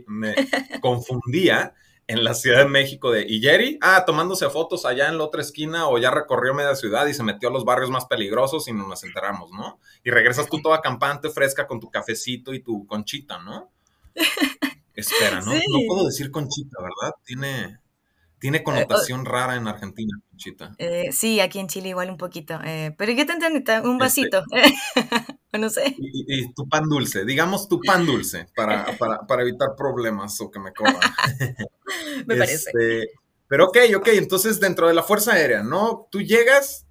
me 0.07 0.35
confundía 0.79 1.73
en 2.07 2.23
la 2.23 2.33
Ciudad 2.33 2.59
de 2.59 2.69
México 2.69 3.11
de, 3.11 3.25
¿y 3.27 3.41
Jerry? 3.41 3.77
Ah, 3.81 4.03
tomándose 4.05 4.49
fotos 4.49 4.85
allá 4.85 5.07
en 5.07 5.17
la 5.17 5.23
otra 5.23 5.41
esquina 5.41 5.87
o 5.87 5.97
ya 5.97 6.11
recorrió 6.11 6.53
media 6.53 6.75
ciudad 6.75 7.05
y 7.07 7.13
se 7.13 7.23
metió 7.23 7.49
a 7.49 7.51
los 7.51 7.63
barrios 7.63 7.89
más 7.89 8.05
peligrosos 8.05 8.67
y 8.67 8.73
nos 8.73 9.03
enteramos, 9.03 9.51
¿no? 9.51 9.79
Y 10.03 10.11
regresas 10.11 10.47
tú 10.47 10.61
toda 10.61 10.81
campante, 10.81 11.29
fresca, 11.29 11.67
con 11.67 11.79
tu 11.79 11.89
cafecito 11.89 12.53
y 12.53 12.61
tu 12.61 12.85
conchita, 12.85 13.39
¿no? 13.39 13.71
Espera, 14.95 15.41
¿no? 15.41 15.53
No 15.53 15.79
puedo 15.87 16.05
decir 16.05 16.31
conchita, 16.31 16.77
¿verdad? 16.81 17.15
Tiene, 17.23 17.79
tiene 18.41 18.57
eh, 18.57 18.63
connotación 18.63 19.23
rara 19.23 19.55
en 19.55 19.67
Argentina, 19.67 20.19
conchita. 20.27 20.73
Eh, 20.79 21.11
sí, 21.11 21.39
aquí 21.39 21.59
en 21.59 21.67
Chile 21.67 21.89
igual 21.89 22.09
un 22.09 22.17
poquito. 22.17 22.59
Eh, 22.65 22.93
pero 22.97 23.15
¿qué 23.15 23.23
te 23.23 23.33
entendí? 23.33 23.59
Un 23.83 24.01
este 24.01 24.27
vasito. 24.27 24.43
no 25.59 25.69
sé. 25.69 25.95
Y, 25.97 26.51
tu 26.53 26.67
pan 26.67 26.89
dulce, 26.89 27.23
digamos 27.23 27.69
tu 27.69 27.79
pan 27.79 28.05
dulce, 28.05 28.47
para, 28.55 28.97
para, 29.27 29.43
evitar 29.43 29.75
problemas 29.77 30.41
o 30.41 30.49
que 30.49 30.59
me 30.59 30.73
corran. 30.73 30.97
me 32.25 32.35
parece. 32.35 32.71
Este, 32.71 33.11
pero 33.47 33.65
ok, 33.65 33.77
ok, 33.97 34.07
entonces 34.13 34.59
dentro 34.59 34.87
de 34.87 34.95
la 34.95 35.03
Fuerza 35.03 35.33
Aérea, 35.33 35.61
¿no? 35.61 36.07
Tú 36.09 36.21
llegas, 36.21 36.87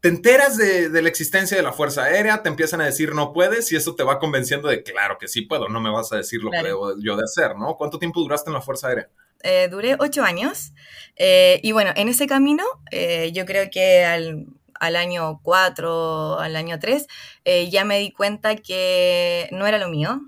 te 0.00 0.08
enteras 0.08 0.56
de, 0.56 0.90
la 0.90 1.08
existencia 1.08 1.56
de 1.56 1.62
la 1.62 1.72
Fuerza 1.72 2.02
Aérea, 2.02 2.42
te 2.42 2.48
empiezan 2.48 2.80
a 2.80 2.86
decir 2.86 3.14
no 3.14 3.32
puedes 3.32 3.70
y 3.70 3.76
eso 3.76 3.94
te 3.94 4.02
va 4.02 4.18
convenciendo 4.18 4.66
de 4.66 4.82
claro 4.82 5.18
que 5.18 5.28
sí 5.28 5.42
puedo, 5.42 5.68
no 5.68 5.80
me 5.80 5.90
vas 5.90 6.12
a 6.12 6.16
decir 6.16 6.42
lo 6.42 6.50
que 6.50 6.64
debo 6.64 6.98
yo 6.98 7.16
de 7.16 7.22
hacer, 7.22 7.56
¿no? 7.56 7.76
¿Cuánto 7.76 8.00
tiempo 8.00 8.20
duraste 8.20 8.50
en 8.50 8.54
la 8.54 8.60
Fuerza 8.60 8.88
Aérea? 8.88 9.08
Eh, 9.42 9.68
duré 9.70 9.96
ocho 9.98 10.22
años 10.22 10.72
eh, 11.16 11.60
y 11.62 11.72
bueno, 11.72 11.92
en 11.96 12.08
ese 12.08 12.26
camino 12.26 12.64
eh, 12.90 13.30
yo 13.32 13.46
creo 13.46 13.70
que 13.70 14.04
al, 14.04 14.46
al 14.74 14.96
año 14.96 15.40
4, 15.42 16.38
al 16.38 16.56
año 16.56 16.78
3, 16.78 17.06
eh, 17.44 17.70
ya 17.70 17.84
me 17.84 17.98
di 17.98 18.10
cuenta 18.12 18.56
que 18.56 19.48
no 19.52 19.66
era 19.66 19.78
lo 19.78 19.88
mío. 19.88 20.20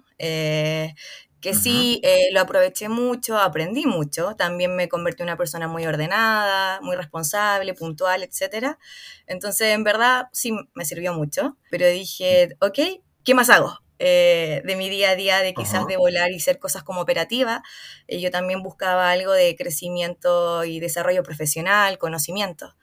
Que 1.41 1.55
sí, 1.55 2.01
lo 2.31 2.41
aproveché 2.41 2.89
mucho, 2.89 3.37
aprendí 3.37 3.85
mucho, 3.85 4.37
también 4.37 4.77
me 4.77 4.89
convertí 4.89 5.23
en 5.23 5.29
una 5.29 5.37
persona 5.37 5.67
muy 5.67 5.85
ordenada, 5.87 6.81
muy 6.83 6.95
responsable, 6.95 7.75
puntual, 7.75 8.23
etc. 8.23 8.79
Entonces, 9.27 9.69
en 9.75 9.83
verdad, 9.83 10.29
sí, 10.33 10.53
me 10.75 10.85
sirvió 10.85 11.15
mucho, 11.15 11.57
pero 11.69 11.89
dije, 11.89 12.51
ok, 12.61 12.79
¿qué 13.25 13.35
más 13.35 13.51
hago? 13.51 13.82
Eh, 14.05 14.63
de 14.65 14.75
mi 14.75 14.91
día 14.91 15.11
a 15.11 15.15
día, 15.15 15.43
de 15.43 15.55
quizás 15.55 15.87
de 15.87 15.97
volar 15.97 16.33
y 16.33 16.39
hacer 16.39 16.59
cosas 16.59 16.83
como 16.83 17.01
operativa. 17.01 17.63
Eh, 18.09 18.21
yo 18.21 18.33
también 18.33 18.61
buscaba 18.61 19.13
algo 19.13 19.31
de 19.31 19.55
crecimiento 19.55 20.65
y 20.65 20.81
desarrollo 20.81 21.23
profesional, 21.23 21.99
conocimiento. 21.99 22.75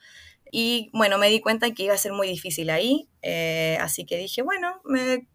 Y 0.49 0.89
bueno, 0.93 1.17
me 1.17 1.29
di 1.29 1.41
cuenta 1.41 1.69
que 1.71 1.83
iba 1.83 1.93
a 1.93 1.97
ser 1.97 2.13
muy 2.13 2.29
difícil 2.29 2.69
ahí, 2.69 3.09
eh, 3.21 3.77
así 3.81 4.05
que 4.05 4.17
dije, 4.17 4.43
bueno, 4.43 4.79
me, 4.85 5.27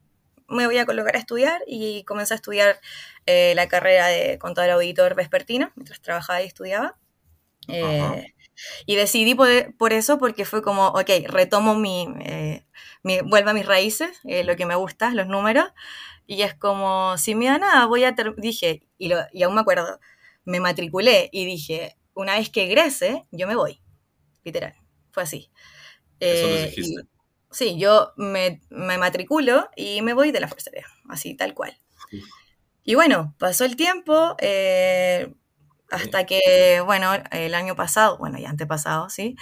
me, 0.49 0.64
voy 0.64 0.79
a 0.79 0.87
colocar 0.87 1.17
a 1.17 1.19
estudiar 1.19 1.61
y 1.67 2.03
comencé 2.05 2.33
a 2.33 2.37
estudiar 2.37 2.81
la 3.26 3.69
carrera 3.69 4.07
de 4.07 4.38
contador 4.38 4.71
auditor 4.71 5.14
vespertino, 5.14 5.71
mientras 5.76 6.00
trabajaba 6.00 6.41
y 6.41 6.47
estudiaba. 6.47 6.97
y 8.87 8.97
decidí 8.97 9.35
por, 9.35 9.49
por, 9.77 9.93
eso 9.93 10.19
porque 10.19 10.45
fue 10.45 10.63
como, 10.63 10.89
ok, 10.89 11.11
retomo 11.29 11.75
mi, 11.75 12.09
vuelvo 13.25 13.51
a 13.51 13.55
mis 13.55 13.67
raíces, 13.67 14.21
eh, 14.25 14.45
lo 14.45 14.57
que 14.57 14.67
me 14.67 14.75
gusta, 14.75 15.11
los 15.11 15.27
números, 15.27 15.67
y 16.27 16.43
es 16.43 16.55
como, 16.55 17.19
si 17.19 17.35
me 17.35 17.47
da 17.47 17.59
nada, 17.59 17.87
voy 17.87 18.05
a, 18.05 18.15
dije, 18.37 18.87
y, 18.99 19.09
lo, 19.09 19.19
y 19.33 19.43
aún 19.43 19.55
me 19.55 19.61
acuerdo, 19.61 20.01
me 20.45 20.61
matriculé 20.61 21.29
y 21.33 21.45
dije, 21.45 21.97
una 22.15 22.37
vez 22.37 22.51
que 22.51 22.65
egrese, 22.65 23.27
yo 23.31 23.47
me 23.47 23.57
voy, 23.57 23.81
literal, 24.45 24.75
fue 25.11 25.23
así. 25.23 25.51
Eso 26.21 26.47
eh, 26.47 26.67
dijiste. 26.67 27.03
sí, 27.51 27.79
yo 27.79 28.13
me, 28.17 28.61
me, 28.71 28.99
matriculo 28.99 29.69
y 29.77 30.01
me 30.03 30.15
voy 30.15 30.31
de 30.33 30.41
la 30.41 30.49
Fuerza 30.49 30.71
Aérea, 30.71 30.87
así 31.09 31.35
tal 31.35 31.55
cual. 31.55 31.79
Y 32.85 32.95
bueno, 32.95 33.35
pasó 33.39 33.65
el 33.65 33.77
tiempo, 33.77 34.37
eh, 34.39 35.33
hasta 35.95 36.27
que, 36.27 36.83
bueno, 36.85 37.13
el 37.31 37.55
año 37.55 37.77
pasado, 37.77 38.19
bueno, 38.19 38.39
ya 38.39 38.51
antepasado, 38.51 39.09
sí, 39.11 39.37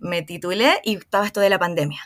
me 0.00 0.22
titulé 0.22 0.80
y 0.84 0.96
estaba 0.96 1.26
esto 1.26 1.40
de 1.40 1.50
la 1.50 1.58
pandemia. 1.58 2.00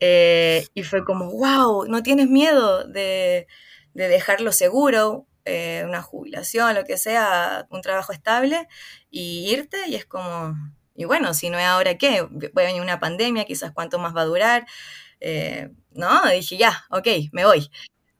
Eh, 0.00 0.66
y 0.74 0.82
fue 0.82 1.04
como, 1.04 1.30
wow, 1.30 1.84
no 1.86 2.02
tienes 2.02 2.28
miedo 2.28 2.84
de, 2.84 3.46
de 3.94 4.08
dejarlo 4.08 4.52
seguro, 4.52 5.26
eh, 5.44 5.82
una 5.86 6.02
jubilación, 6.02 6.74
lo 6.74 6.84
que 6.84 6.96
sea, 6.96 7.66
un 7.70 7.82
trabajo 7.82 8.12
estable, 8.12 8.66
y 9.10 9.50
irte, 9.50 9.78
y 9.88 9.96
es 9.96 10.06
como, 10.06 10.54
y 10.94 11.04
bueno, 11.04 11.34
si 11.34 11.50
no 11.50 11.58
es 11.58 11.66
ahora 11.66 11.98
qué, 11.98 12.22
voy 12.22 12.64
a 12.64 12.66
venir 12.66 12.82
una 12.82 13.00
pandemia, 13.00 13.44
quizás 13.44 13.72
cuánto 13.72 13.98
más 13.98 14.16
va 14.16 14.22
a 14.22 14.26
durar. 14.26 14.66
Eh, 15.20 15.70
no, 15.90 16.26
dije, 16.30 16.56
ya, 16.56 16.84
ok, 16.90 17.06
me 17.32 17.44
voy. 17.44 17.70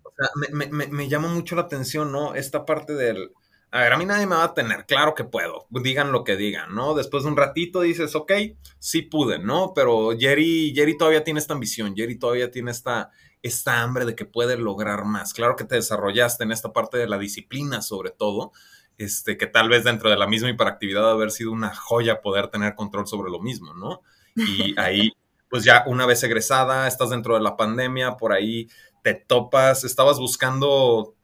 O 0.03 0.11
sea, 0.17 0.29
me, 0.53 0.67
me, 0.67 0.87
me 0.89 1.09
llama 1.09 1.29
mucho 1.29 1.57
la 1.57 1.63
atención, 1.63 2.13
¿no? 2.13 2.35
Esta 2.35 2.67
parte 2.67 2.95
del, 2.95 3.33
a 3.73 3.81
ver, 3.81 3.93
a 3.93 3.99
mí 3.99 4.05
nadie 4.05 4.27
me 4.27 4.35
va 4.35 4.45
a 4.45 4.55
tener, 4.55 4.85
claro 4.85 5.15
que 5.15 5.25
puedo, 5.25 5.67
digan 5.71 6.11
lo 6.11 6.25
que 6.25 6.37
digan, 6.37 6.75
¿no? 6.75 6.95
Después 6.95 7.23
de 7.23 7.29
un 7.29 7.37
ratito 7.37 7.81
dices, 7.83 8.17
ok, 8.17 8.33
sí 8.79 9.03
pude, 9.03 9.39
¿no? 9.39 9.73
Pero 9.75 10.11
Jerry, 10.19 10.73
Jerry 10.75 10.97
todavía 10.97 11.23
tiene 11.23 11.39
esta 11.39 11.55
ambición, 11.55 11.95
Jerry 11.95 12.19
todavía 12.19 12.51
tiene 12.51 12.73
esta, 12.73 13.11
esta 13.43 13.81
hambre 13.81 14.07
de 14.07 14.17
que 14.17 14.25
puede 14.25 14.57
lograr 14.57 15.05
más. 15.05 15.33
Claro 15.33 15.55
que 15.55 15.65
te 15.65 15.77
desarrollaste 15.77 16.43
en 16.43 16.51
esta 16.51 16.73
parte 16.73 16.99
de 16.99 17.07
la 17.07 17.17
disciplina, 17.17 17.81
sobre 17.81 18.11
todo, 18.11 18.51
este, 18.99 19.37
que 19.37 19.47
tal 19.47 19.69
vez 19.69 19.85
dentro 19.85 20.11
de 20.11 20.17
la 20.17 20.27
misma 20.27 20.51
hiperactividad 20.51 21.09
haber 21.09 21.31
sido 21.31 21.53
una 21.53 21.75
joya 21.75 22.21
poder 22.21 22.49
tener 22.49 22.75
control 22.75 23.07
sobre 23.07 23.31
lo 23.31 23.41
mismo, 23.41 23.73
¿no? 23.75 24.03
Y 24.35 24.79
ahí, 24.81 25.13
pues 25.49 25.65
ya 25.65 25.85
una 25.87 26.07
vez 26.07 26.23
egresada, 26.25 26.89
estás 26.89 27.11
dentro 27.11 27.35
de 27.35 27.41
la 27.41 27.57
pandemia, 27.57 28.17
por 28.17 28.33
ahí 28.33 28.69
te 29.03 29.15
topas, 29.15 29.85
estabas 29.85 30.19
buscando 30.19 31.15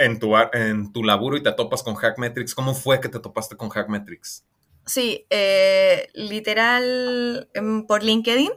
en 0.00 0.18
tu, 0.18 0.34
en 0.36 0.92
tu 0.92 1.04
laburo 1.04 1.36
y 1.36 1.42
te 1.42 1.52
topas 1.52 1.82
con 1.82 1.94
Hackmetrics. 1.94 2.54
¿Cómo 2.54 2.74
fue 2.74 3.00
que 3.00 3.08
te 3.08 3.20
topaste 3.20 3.56
con 3.56 3.68
Hackmetrics? 3.68 4.44
Sí, 4.86 5.26
eh, 5.30 6.08
literal 6.14 7.48
em, 7.54 7.86
por 7.86 8.02
LinkedIn. 8.02 8.50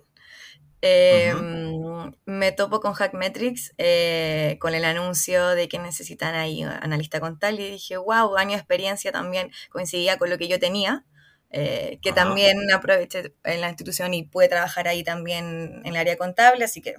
Em, 0.82 2.12
me 2.26 2.52
topo 2.52 2.82
con 2.82 2.94
Hackmetrics 2.94 3.74
eh, 3.78 4.58
con 4.60 4.74
el 4.74 4.84
anuncio 4.84 5.50
de 5.50 5.70
que 5.70 5.80
necesitan 5.80 6.36
ahí 6.36 6.64
analista 6.64 7.20
contable 7.20 7.68
y 7.68 7.72
dije, 7.72 7.98
wow, 7.98 8.36
año 8.36 8.52
de 8.52 8.58
experiencia 8.58 9.12
también 9.12 9.52
coincidía 9.70 10.18
con 10.18 10.30
lo 10.30 10.38
que 10.38 10.50
yo 10.50 10.60
tenía, 10.60 11.06
eh, 11.52 12.00
que 12.02 12.12
también 12.12 12.58
aproveché 12.74 13.34
en 13.46 13.62
la 13.62 13.70
institución 13.70 14.14
y 14.14 14.24
pude 14.24 14.50
trabajar 14.50 14.90
ahí 14.90 15.04
también 15.04 15.82
en 15.86 15.86
el 15.86 15.96
área 15.96 16.18
contable, 16.18 16.66
así 16.66 16.82
que 16.82 16.96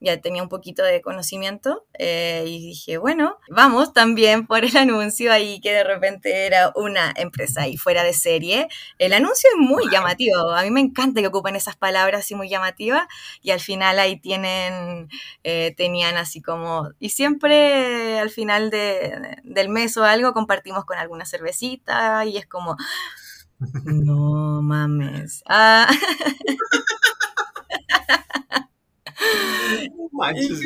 ya 0.00 0.20
tenía 0.20 0.42
un 0.42 0.48
poquito 0.48 0.82
de 0.82 1.00
conocimiento 1.00 1.86
eh, 1.98 2.44
y 2.46 2.58
dije, 2.60 2.98
bueno, 2.98 3.38
vamos 3.48 3.92
también 3.92 4.46
por 4.46 4.64
el 4.64 4.76
anuncio 4.76 5.32
ahí 5.32 5.60
que 5.60 5.72
de 5.72 5.84
repente 5.84 6.46
era 6.46 6.72
una 6.74 7.12
empresa 7.16 7.62
ahí 7.62 7.76
fuera 7.76 8.04
de 8.04 8.12
serie. 8.12 8.68
El 8.98 9.12
anuncio 9.12 9.48
es 9.54 9.58
muy 9.58 9.84
llamativo, 9.90 10.50
a 10.50 10.62
mí 10.62 10.70
me 10.70 10.80
encanta 10.80 11.20
que 11.20 11.28
ocupen 11.28 11.56
esas 11.56 11.76
palabras 11.76 12.20
así 12.20 12.34
muy 12.34 12.48
llamativas 12.48 13.06
y 13.40 13.50
al 13.50 13.60
final 13.60 13.98
ahí 13.98 14.18
tienen, 14.18 15.08
eh, 15.44 15.74
tenían 15.76 16.16
así 16.16 16.42
como, 16.42 16.90
y 16.98 17.10
siempre 17.10 18.18
al 18.18 18.30
final 18.30 18.70
de, 18.70 19.38
del 19.44 19.68
mes 19.68 19.96
o 19.96 20.04
algo 20.04 20.32
compartimos 20.32 20.84
con 20.84 20.98
alguna 20.98 21.24
cervecita 21.24 22.24
y 22.26 22.36
es 22.36 22.46
como... 22.46 22.76
No 23.84 24.60
mames. 24.60 25.42
Ah. 25.48 25.88
manches, 30.16 30.60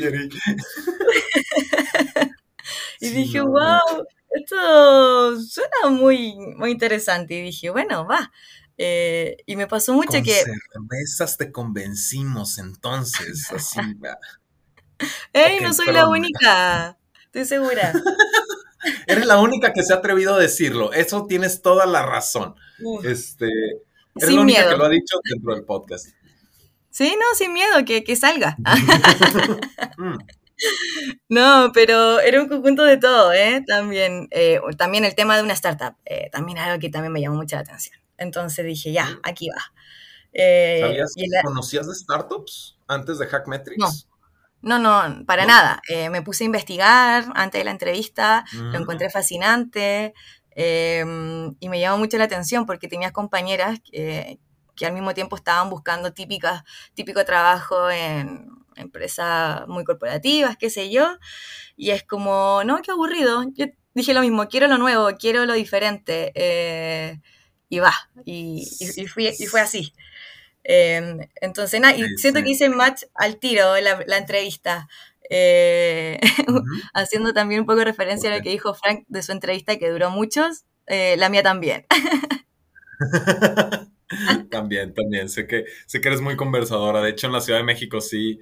y 3.01 3.09
dije, 3.11 3.41
wow, 3.41 4.07
esto 4.31 5.41
suena 5.41 5.91
muy, 5.91 6.37
muy 6.57 6.71
interesante. 6.71 7.35
Y 7.35 7.43
dije, 7.43 7.71
bueno, 7.71 8.07
va. 8.07 8.31
Eh, 8.79 9.37
y 9.45 9.57
me 9.57 9.67
pasó 9.67 9.93
mucho 9.93 10.13
Con 10.13 10.23
que. 10.23 10.43
cervezas 10.43 11.37
te 11.37 11.53
convencimos 11.53 12.59
entonces, 12.59 13.51
así. 13.53 13.81
¡Ey, 15.33 15.61
no 15.61 15.75
soy 15.75 15.93
la 15.93 16.09
única! 16.09 16.99
Estoy 17.27 17.45
segura. 17.45 17.93
Eres 19.07 19.27
la 19.27 19.39
única 19.39 19.73
que 19.73 19.83
se 19.83 19.93
ha 19.93 19.97
atrevido 19.97 20.35
a 20.35 20.39
decirlo. 20.39 20.93
Eso 20.93 21.27
tienes 21.27 21.61
toda 21.63 21.85
la 21.87 22.05
razón. 22.05 22.55
Este, 23.05 23.49
eres 24.15 24.35
la 24.35 24.41
única 24.41 24.69
que 24.69 24.77
lo 24.77 24.85
ha 24.85 24.89
dicho 24.89 25.19
dentro 25.25 25.55
del 25.55 25.65
podcast. 25.65 26.09
Sí, 26.91 27.17
no, 27.17 27.25
sin 27.37 27.53
miedo, 27.53 27.85
que, 27.87 28.03
que 28.03 28.17
salga. 28.17 28.57
no, 31.29 31.71
pero 31.73 32.19
era 32.21 32.43
un 32.43 32.49
conjunto 32.49 32.83
de 32.83 32.97
todo, 32.97 33.33
¿eh? 33.33 33.63
También, 33.67 34.27
eh, 34.33 34.61
también 34.77 35.05
el 35.05 35.15
tema 35.15 35.37
de 35.37 35.45
una 35.45 35.53
startup, 35.53 35.95
eh, 36.05 36.29
también 36.33 36.59
algo 36.59 36.81
que 36.81 36.91
también 36.91 37.13
me 37.13 37.21
llamó 37.21 37.37
mucha 37.37 37.61
atención. 37.61 37.97
Entonces 38.19 38.67
dije, 38.67 38.93
ya, 38.93 39.21
aquí 39.23 39.49
va. 39.49 39.73
Eh, 40.33 40.81
¿Sabías, 40.81 41.15
¿Conocías 41.45 41.87
de 41.87 41.95
startups 41.95 42.77
antes 42.89 43.19
de 43.19 43.27
Hackmetrics? 43.27 43.79
No. 43.79 43.89
No, 44.63 44.79
no, 44.79 45.25
para 45.25 45.47
nada. 45.47 45.81
me 46.11 46.21
puse 46.21 46.45
a 46.45 46.47
investigar 46.47 47.33
antes 47.35 47.59
de 47.59 47.65
la 47.65 47.71
entrevista, 47.71 48.45
lo 48.53 48.79
mm. 48.79 48.83
encontré 48.83 49.09
fascinante 49.09 50.13
em, 50.51 51.57
y 51.61 51.71
me 51.71 51.81
llamó 51.81 51.97
mucho 51.97 52.19
la 52.19 52.25
atención 52.25 52.67
porque 52.67 52.87
tenías 52.87 53.13
compañeras 53.13 53.81
que, 53.91 54.39
que 54.81 54.87
al 54.87 54.95
mismo 54.95 55.13
tiempo 55.13 55.37
estaban 55.37 55.69
buscando 55.69 56.15
típicas, 56.15 56.63
típico 56.95 57.23
trabajo 57.27 57.91
en 57.91 58.49
empresas 58.77 59.69
muy 59.69 59.85
corporativas, 59.85 60.57
qué 60.57 60.71
sé 60.71 60.91
yo, 60.91 61.19
y 61.77 61.91
es 61.91 62.03
como, 62.03 62.63
no, 62.65 62.81
qué 62.81 62.91
aburrido. 62.91 63.45
Yo 63.53 63.67
dije 63.93 64.15
lo 64.15 64.23
mismo, 64.23 64.49
quiero 64.49 64.69
lo 64.69 64.79
nuevo, 64.79 65.11
quiero 65.19 65.45
lo 65.45 65.53
diferente, 65.53 66.33
eh, 66.35 67.21
y 67.69 67.79
va, 67.81 67.93
y, 68.25 68.67
y, 68.81 69.07
fue 69.47 69.61
así. 69.61 69.93
Em, 70.65 71.29
entonces, 71.43 71.79
nada, 71.79 71.95
y 71.95 72.03
siento 72.17 72.43
que 72.43 72.51
hice 72.51 72.71
match 72.71 73.03
al 73.15 73.37
tiro 73.39 73.79
la, 73.83 74.03
la 74.07 74.17
entrevista. 74.17 74.89
Eh, 75.29 76.19
haciendo 76.95 77.35
también 77.35 77.61
un 77.61 77.67
poco 77.67 77.85
referencia 77.85 78.33
a 78.33 78.37
lo 78.37 78.43
que 78.43 78.49
dijo 78.49 78.73
Frank 78.73 79.05
de 79.09 79.23
su 79.23 79.33
entrevista, 79.33 79.77
que 79.77 79.91
duró 79.91 80.11
muchos, 80.11 80.65
eh, 80.87 81.17
la 81.19 81.29
mía 81.29 81.43
también. 81.43 81.85
también, 84.51 84.95
también. 84.95 85.29
Sé 85.29 85.47
que, 85.47 85.65
sé 85.87 86.01
que 86.01 86.09
eres 86.09 86.21
muy 86.21 86.37
conversadora. 86.37 87.01
De 87.01 87.11
hecho, 87.11 87.27
en 87.27 87.33
la 87.33 87.41
Ciudad 87.41 87.59
de 87.59 87.65
México 87.65 88.01
sí 88.01 88.41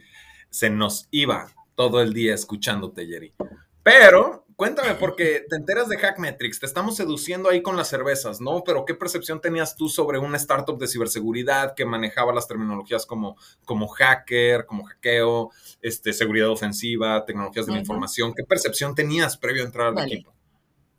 se 0.50 0.70
nos 0.70 1.08
iba 1.10 1.52
todo 1.74 2.02
el 2.02 2.12
día 2.12 2.34
escuchándote, 2.34 3.06
Jerry. 3.06 3.34
Pero 3.82 4.46
cuéntame, 4.56 4.94
porque 4.94 5.46
te 5.48 5.56
enteras 5.56 5.88
de 5.88 5.96
Hackmetrics, 5.96 6.58
te 6.58 6.66
estamos 6.66 6.96
seduciendo 6.96 7.48
ahí 7.48 7.62
con 7.62 7.76
las 7.76 7.88
cervezas, 7.88 8.40
¿no? 8.40 8.64
Pero 8.64 8.84
¿qué 8.84 8.94
percepción 8.94 9.40
tenías 9.40 9.76
tú 9.76 9.88
sobre 9.88 10.18
una 10.18 10.36
startup 10.36 10.78
de 10.78 10.88
ciberseguridad 10.88 11.74
que 11.74 11.84
manejaba 11.84 12.34
las 12.34 12.48
terminologías 12.48 13.06
como, 13.06 13.36
como 13.64 13.86
hacker, 13.86 14.66
como 14.66 14.84
hackeo, 14.84 15.50
este, 15.80 16.12
seguridad 16.12 16.48
ofensiva, 16.48 17.24
tecnologías 17.24 17.66
de 17.66 17.72
la 17.72 17.78
información? 17.78 18.34
¿Qué 18.34 18.42
percepción 18.42 18.94
tenías 18.94 19.38
previo 19.38 19.62
a 19.62 19.66
entrar 19.66 19.96
al 19.96 20.04
equipo? 20.04 20.34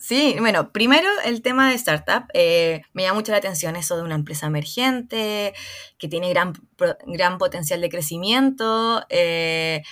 Sí, 0.01 0.38
bueno, 0.39 0.71
primero 0.71 1.09
el 1.25 1.41
tema 1.41 1.69
de 1.69 1.75
startup. 1.75 2.23
Eh, 2.33 2.83
me 2.93 3.03
llama 3.03 3.15
mucho 3.15 3.33
la 3.33 3.39
atención 3.39 3.75
eso 3.75 3.97
de 3.97 4.03
una 4.03 4.15
empresa 4.15 4.47
emergente, 4.47 5.53
que 5.97 6.07
tiene 6.07 6.29
gran, 6.29 6.53
gran 7.05 7.38
potencial 7.38 7.81
de 7.81 7.89
crecimiento, 7.89 9.03
eh, 9.09 9.83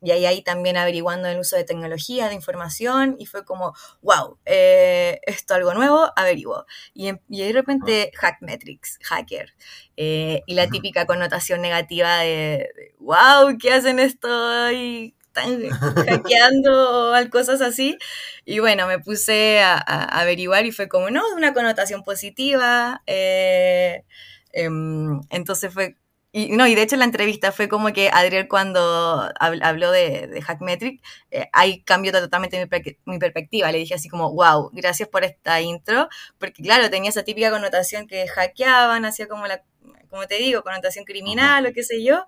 y 0.00 0.10
ahí, 0.12 0.24
ahí 0.24 0.42
también 0.42 0.76
averiguando 0.76 1.26
el 1.28 1.40
uso 1.40 1.56
de 1.56 1.64
tecnología, 1.64 2.28
de 2.28 2.36
información, 2.36 3.16
y 3.18 3.26
fue 3.26 3.44
como, 3.44 3.74
wow, 4.02 4.38
eh, 4.44 5.18
esto 5.26 5.54
algo 5.54 5.74
nuevo, 5.74 6.12
averiguo. 6.14 6.64
Y, 6.94 7.10
y 7.28 7.42
de 7.42 7.52
repente, 7.52 8.12
Hackmetrics, 8.14 9.00
hacker, 9.02 9.52
y 9.96 10.54
la 10.54 10.68
típica 10.68 11.06
connotación 11.06 11.60
negativa 11.60 12.18
de, 12.18 12.68
wow, 13.00 13.58
¿qué 13.60 13.72
hacen 13.72 13.98
esto? 13.98 14.70
Y 14.70 15.15
están 15.36 15.68
hackeando 16.06 17.12
o 17.12 17.30
cosas 17.30 17.60
así. 17.60 17.98
Y 18.44 18.60
bueno, 18.60 18.86
me 18.86 18.98
puse 18.98 19.60
a, 19.60 19.76
averiguar 20.20 20.66
y 20.66 20.72
fue 20.72 20.88
como, 20.88 21.10
no, 21.10 21.22
una 21.36 21.52
connotación 21.54 22.02
positiva. 22.02 23.02
Eh, 23.06 24.04
em, 24.52 25.20
entonces 25.30 25.72
fue 25.72 25.96
y, 26.38 26.50
no, 26.50 26.66
y 26.66 26.74
de 26.74 26.82
hecho 26.82 26.96
la 26.96 27.06
entrevista 27.06 27.50
fue 27.50 27.66
como 27.66 27.94
que 27.94 28.10
Adriel 28.12 28.46
cuando 28.46 29.30
habló 29.40 29.90
de, 29.90 30.38
Hackmetric, 30.42 31.00
eh, 31.30 31.48
ahí 31.54 31.82
cambió 31.82 32.12
totalmente 32.12 32.58
mi, 32.58 32.68
mi, 33.06 33.18
perspectiva. 33.18 33.72
Le 33.72 33.78
dije 33.78 33.94
así 33.94 34.10
como, 34.10 34.34
wow, 34.34 34.68
gracias 34.74 35.08
por 35.08 35.24
esta 35.24 35.62
intro, 35.62 36.10
porque 36.38 36.62
claro, 36.62 36.90
tenía 36.90 37.08
esa 37.08 37.22
típica 37.22 37.50
connotación 37.50 38.06
que 38.06 38.28
hackeaban, 38.28 39.06
hacía 39.06 39.28
como 39.28 39.46
la 39.46 39.62
como 40.08 40.26
te 40.26 40.36
digo, 40.36 40.62
connotación 40.62 41.04
criminal 41.04 41.66
o 41.66 41.72
qué 41.72 41.82
sé 41.82 42.02
yo. 42.02 42.24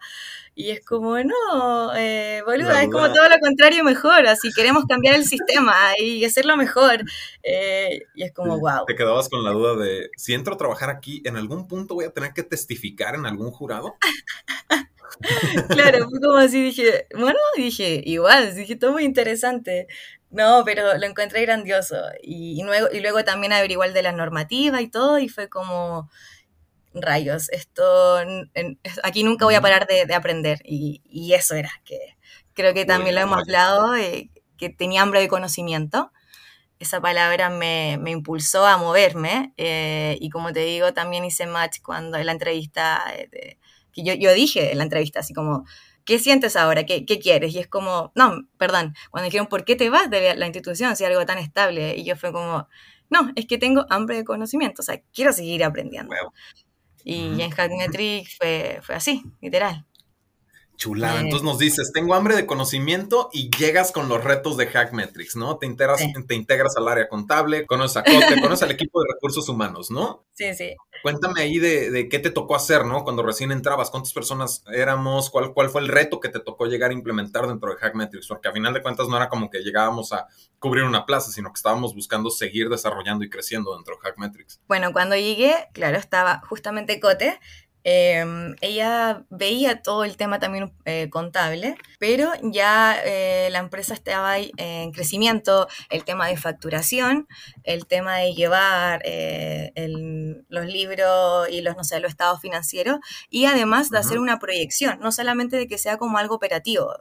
Y 0.55 0.71
es 0.71 0.85
como, 0.85 1.17
no, 1.23 1.95
eh, 1.97 2.43
boluda, 2.45 2.83
es 2.83 2.91
como 2.91 3.13
todo 3.13 3.29
lo 3.29 3.39
contrario 3.39 3.85
mejor, 3.85 4.27
así 4.27 4.51
queremos 4.53 4.85
cambiar 4.87 5.15
el 5.15 5.25
sistema 5.25 5.75
y 5.99 6.25
hacerlo 6.25 6.57
mejor. 6.57 7.05
Eh, 7.43 8.03
y 8.15 8.25
es 8.25 8.33
como, 8.33 8.59
wow. 8.59 8.85
¿Te 8.87 8.97
quedabas 8.97 9.29
con 9.29 9.45
la 9.45 9.53
duda 9.53 9.77
de, 9.77 10.11
si 10.17 10.35
entro 10.35 10.55
a 10.55 10.59
trabajar 10.59 10.91
aquí, 10.91 11.23
¿en 11.25 11.37
algún 11.37 11.69
punto 11.69 11.95
voy 11.95 12.07
a 12.07 12.11
tener 12.11 12.33
que 12.33 12.43
testificar 12.43 13.15
en 13.15 13.27
algún 13.27 13.53
jurado? 13.53 13.97
claro, 15.69 16.09
fue 16.11 16.21
como 16.21 16.39
así, 16.39 16.63
dije, 16.63 17.07
bueno, 17.15 17.39
dije, 17.57 18.03
igual, 18.05 18.55
dije, 18.55 18.77
todo 18.77 18.93
muy 18.93 19.05
interesante. 19.05 19.87
No, 20.31 20.63
pero 20.65 20.99
lo 20.99 21.07
encontré 21.07 21.43
grandioso. 21.43 21.97
Y, 22.23 22.61
y, 22.61 22.65
luego, 22.65 22.89
y 22.93 23.01
luego 23.01 23.25
también 23.25 23.53
averiguar 23.53 23.93
de 23.93 24.03
la 24.03 24.13
normativa 24.13 24.83
y 24.83 24.89
todo, 24.89 25.19
y 25.19 25.29
fue 25.29 25.49
como, 25.49 26.11
rayos, 27.03 27.49
esto, 27.51 28.19
aquí 29.03 29.23
nunca 29.23 29.45
voy 29.45 29.55
a 29.55 29.61
parar 29.61 29.87
de, 29.87 30.15
aprender. 30.15 30.61
Y, 30.65 31.33
eso 31.35 31.55
era, 31.55 31.71
que 31.85 31.99
creo 32.55 32.75
que 32.75 32.85
también 32.85 33.15
lo 33.15 33.21
hemos 33.21 33.39
hablado, 33.39 33.95
eh, 33.97 34.31
que 34.57 34.71
tenía 34.71 35.03
hambre 35.03 35.21
de 35.21 35.29
conocimiento. 35.29 36.13
Esa 36.79 37.01
palabra 37.01 37.51
me, 37.51 37.99
impulsó 38.07 38.67
a 38.67 38.77
moverme 38.77 39.53
eh, 39.57 40.17
y 40.21 40.31
como 40.31 40.53
te 40.53 40.61
digo, 40.61 40.93
también 40.95 41.25
hice 41.25 41.47
match 41.47 41.79
cuando 41.83 42.19
en 42.19 42.27
la 42.27 42.33
entrevista, 42.33 43.03
eh, 43.17 43.59
que 43.93 44.05
yo, 44.05 44.15
yo 44.15 44.33
dije 44.33 44.73
en 44.73 44.79
la 44.79 44.85
entrevista, 44.85 45.21
así 45.21 45.35
como, 45.35 45.65
¿qué 46.05 46.19
sientes 46.19 46.57
ahora? 46.57 46.87
¿Qué, 46.87 47.05
¿Qué, 47.05 47.19
quieres? 47.19 47.55
Y 47.55 47.59
es 47.59 47.69
como, 47.69 48.13
no, 48.15 48.49
perdón, 48.59 48.95
cuando 49.11 49.27
dijeron, 49.27 49.47
¿por 49.49 49.65
qué 49.65 49.77
te 49.77 49.91
vas 49.91 50.09
de 50.11 50.35
la 50.37 50.47
institución 50.47 50.97
si 50.97 51.05
algo 51.05 51.27
tan 51.27 51.39
estable? 51.39 51.97
Y 51.97 52.05
yo 52.05 52.17
fue 52.17 52.33
como, 52.33 52.69
no, 53.11 53.31
es 53.37 53.47
que 53.47 53.59
tengo 53.59 53.87
hambre 53.91 54.17
de 54.17 54.25
conocimiento, 54.25 54.83
o 54.83 54.85
sea, 54.85 55.01
quiero 55.13 55.33
seguir 55.33 55.65
aprendiendo. 55.65 56.15
Y 57.05 57.41
en 57.43 57.51
Hackmetric 57.51 58.29
fue, 58.39 58.81
fue 58.83 58.95
así, 58.95 59.23
literal. 59.41 59.87
Chulada. 60.79 61.21
Entonces 61.21 61.43
nos 61.43 61.59
dices, 61.59 61.91
tengo 61.93 62.15
hambre 62.15 62.37
de 62.37 62.47
conocimiento 62.47 63.31
y 63.33 63.51
llegas 63.51 63.91
con 63.91 64.09
los 64.09 64.23
retos 64.23 64.57
de 64.57 64.69
Hackmetrics, 64.69 65.35
¿no? 65.35 65.59
Te 65.59 65.67
integras, 65.67 66.01
te 66.27 66.35
integras 66.37 66.77
al 66.77 66.87
área 66.87 67.09
contable, 67.09 67.67
conoces 67.67 67.97
a 67.97 68.05
Cote, 68.05 68.41
conoces 68.41 68.63
al 68.63 68.71
equipo 68.71 69.03
de 69.03 69.09
recursos 69.13 69.49
humanos, 69.49 69.91
¿no? 69.91 70.25
Sí, 70.35 70.55
sí. 70.55 70.77
Cuéntame 71.03 71.43
ahí 71.43 71.59
de, 71.59 72.09
qué 72.09 72.19
te 72.21 72.31
tocó 72.31 72.55
hacer, 72.55 72.85
¿no? 72.85 73.03
Cuando 73.03 73.25
recién 73.25 73.51
entrabas, 73.51 73.91
cuántas 73.91 74.13
personas 74.13 74.63
éramos, 74.73 75.31
cuál, 75.31 75.53
cuál 75.53 75.69
fue 75.69 75.81
el 75.81 75.89
reto 75.89 76.21
que 76.21 76.29
te 76.29 76.39
tocó 76.39 76.67
llegar 76.67 76.91
a 76.93 76.95
implementar 76.95 77.49
dentro 77.49 77.71
de 77.71 77.77
Hackmetrics, 77.77 78.29
porque 78.29 78.49
a 78.49 78.53
final 78.53 78.73
de 78.73 78.81
cuentas 78.81 79.09
no 79.09 79.17
era 79.17 79.29
como 79.29 79.51
que 79.51 79.59
llegábamos 79.59 80.13
a 80.13 80.29
cubrir 80.61 80.85
una 80.85 81.07
plaza, 81.07 81.33
sino 81.33 81.51
que 81.51 81.59
estábamos 81.59 81.95
buscando 81.95 82.31
seguir 82.31 82.69
desarrollando 82.69 83.25
y 83.25 83.31
creciendo 83.31 83.75
dentro 83.75 83.97
de 83.97 84.01
Hackmetrics. 84.03 84.61
Bueno, 84.69 84.93
cuando 84.93 85.17
llegué, 85.17 85.55
claro, 85.73 85.99
estaba 85.99 86.41
justamente 86.49 87.01
Cote, 87.01 87.41
Em, 87.91 88.55
ella 88.61 89.25
veía 89.31 89.81
todo 89.81 90.05
el 90.05 90.19
tema 90.19 90.39
también 90.39 90.71
eh, 90.85 91.09
contable, 91.09 91.75
pero 91.99 92.31
ya 92.43 93.01
eh, 93.03 93.49
la 93.51 93.61
empresa 93.61 93.95
estaba 93.95 94.37
en 94.39 94.93
crecimiento, 94.93 95.69
el 95.89 96.05
tema 96.05 96.27
de 96.27 96.37
facturación, 96.37 97.27
el 97.65 97.87
tema 97.87 98.19
de 98.19 98.35
llevar 98.35 99.01
eh, 99.07 99.73
los 100.51 100.67
libros 100.67 101.49
y 101.49 101.63
los, 101.63 101.79
no 101.79 101.85
sé, 101.85 101.99
los 102.01 102.11
estados 102.11 102.43
financieros, 102.43 102.99
y 103.31 103.47
además 103.47 103.89
de 103.89 103.97
hacer 103.97 104.19
una 104.19 104.39
proyección, 104.39 104.99
no 105.01 105.11
solamente 105.11 105.57
de 105.57 105.67
que 105.67 105.79
sea 105.79 105.97
como 105.97 106.19
algo 106.19 106.35
operativo. 106.35 106.93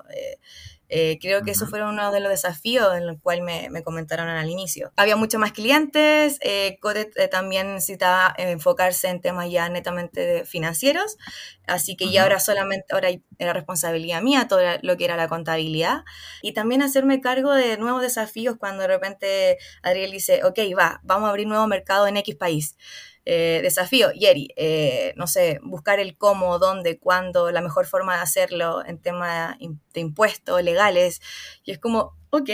Eh, 0.90 1.18
creo 1.22 1.44
que 1.44 1.52
eso 1.52 1.68
fue 1.68 1.84
uno 1.84 2.12
de 2.12 2.20
los 2.22 2.30
desafíos 2.30 2.96
en 2.96 3.06
los 3.08 3.20
cuales 3.22 3.44
me, 3.44 3.70
me, 3.70 3.84
comentaron 3.84 4.30
al 4.30 4.50
inicio. 4.50 4.94
Había 4.96 5.16
muchos 5.18 5.40
más 5.40 5.52
clientes, 5.52 6.40
eh, 6.42 6.80
eh, 7.16 7.28
también 7.28 7.74
necesitaba 7.74 8.34
enfocarse 8.38 9.10
en 9.10 9.22
temas 9.22 9.52
ya 9.52 9.68
netamente 9.70 10.46
financieros, 10.46 11.18
así 11.68 11.98
que 11.98 12.10
ya 12.10 12.24
ahora 12.24 12.40
solamente, 12.40 12.86
ahora 12.92 13.10
era 13.38 13.54
responsabilidad 13.54 14.22
mía 14.22 14.48
todo 14.48 14.62
lo 14.82 14.98
que 14.98 15.06
era 15.06 15.18
la 15.18 15.28
contabilidad 15.28 16.04
y 16.42 16.54
también 16.54 16.82
hacerme 16.82 17.20
cargo 17.20 17.54
de 17.54 17.78
nuevos 17.78 18.02
desafíos 18.02 18.56
cuando 18.58 18.84
de 18.84 18.88
repente 18.88 19.58
Adriel 19.84 20.12
dice, 20.12 20.44
ok, 20.46 20.60
va, 20.78 21.02
vamos 21.04 21.28
a 21.28 21.30
abrir 21.32 21.48
nuevo 21.48 21.68
mercado 21.68 22.08
en 22.08 22.18
X 22.18 22.36
país. 22.36 22.78
Eh, 23.30 23.60
desafío, 23.62 24.14
Yeri, 24.14 24.54
eh, 24.56 25.14
no 25.18 25.28
sé, 25.28 25.60
buscar 25.62 26.00
el 26.00 26.18
cómo, 26.18 26.60
dónde, 26.60 26.98
cuándo, 26.98 27.52
la 27.52 27.60
mejor 27.60 27.86
forma 27.86 28.16
de 28.16 28.22
hacerlo 28.22 28.86
en 28.86 29.02
tema 29.02 29.58
de 29.94 30.00
impuestos 30.00 30.64
legales. 30.64 31.20
Y 31.66 31.72
es 31.72 31.78
como, 31.78 32.16
ok, 32.30 32.50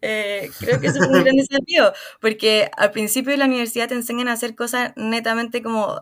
eh, 0.00 0.50
creo 0.60 0.80
que 0.80 0.86
eso 0.86 1.02
es 1.02 1.08
un 1.08 1.24
gran 1.24 1.34
desafío, 1.36 1.92
porque 2.20 2.70
al 2.76 2.92
principio 2.92 3.32
de 3.32 3.38
la 3.38 3.46
universidad 3.46 3.88
te 3.88 3.96
enseñan 3.96 4.28
a 4.28 4.34
hacer 4.34 4.54
cosas 4.54 4.92
netamente 4.94 5.60
como 5.60 5.98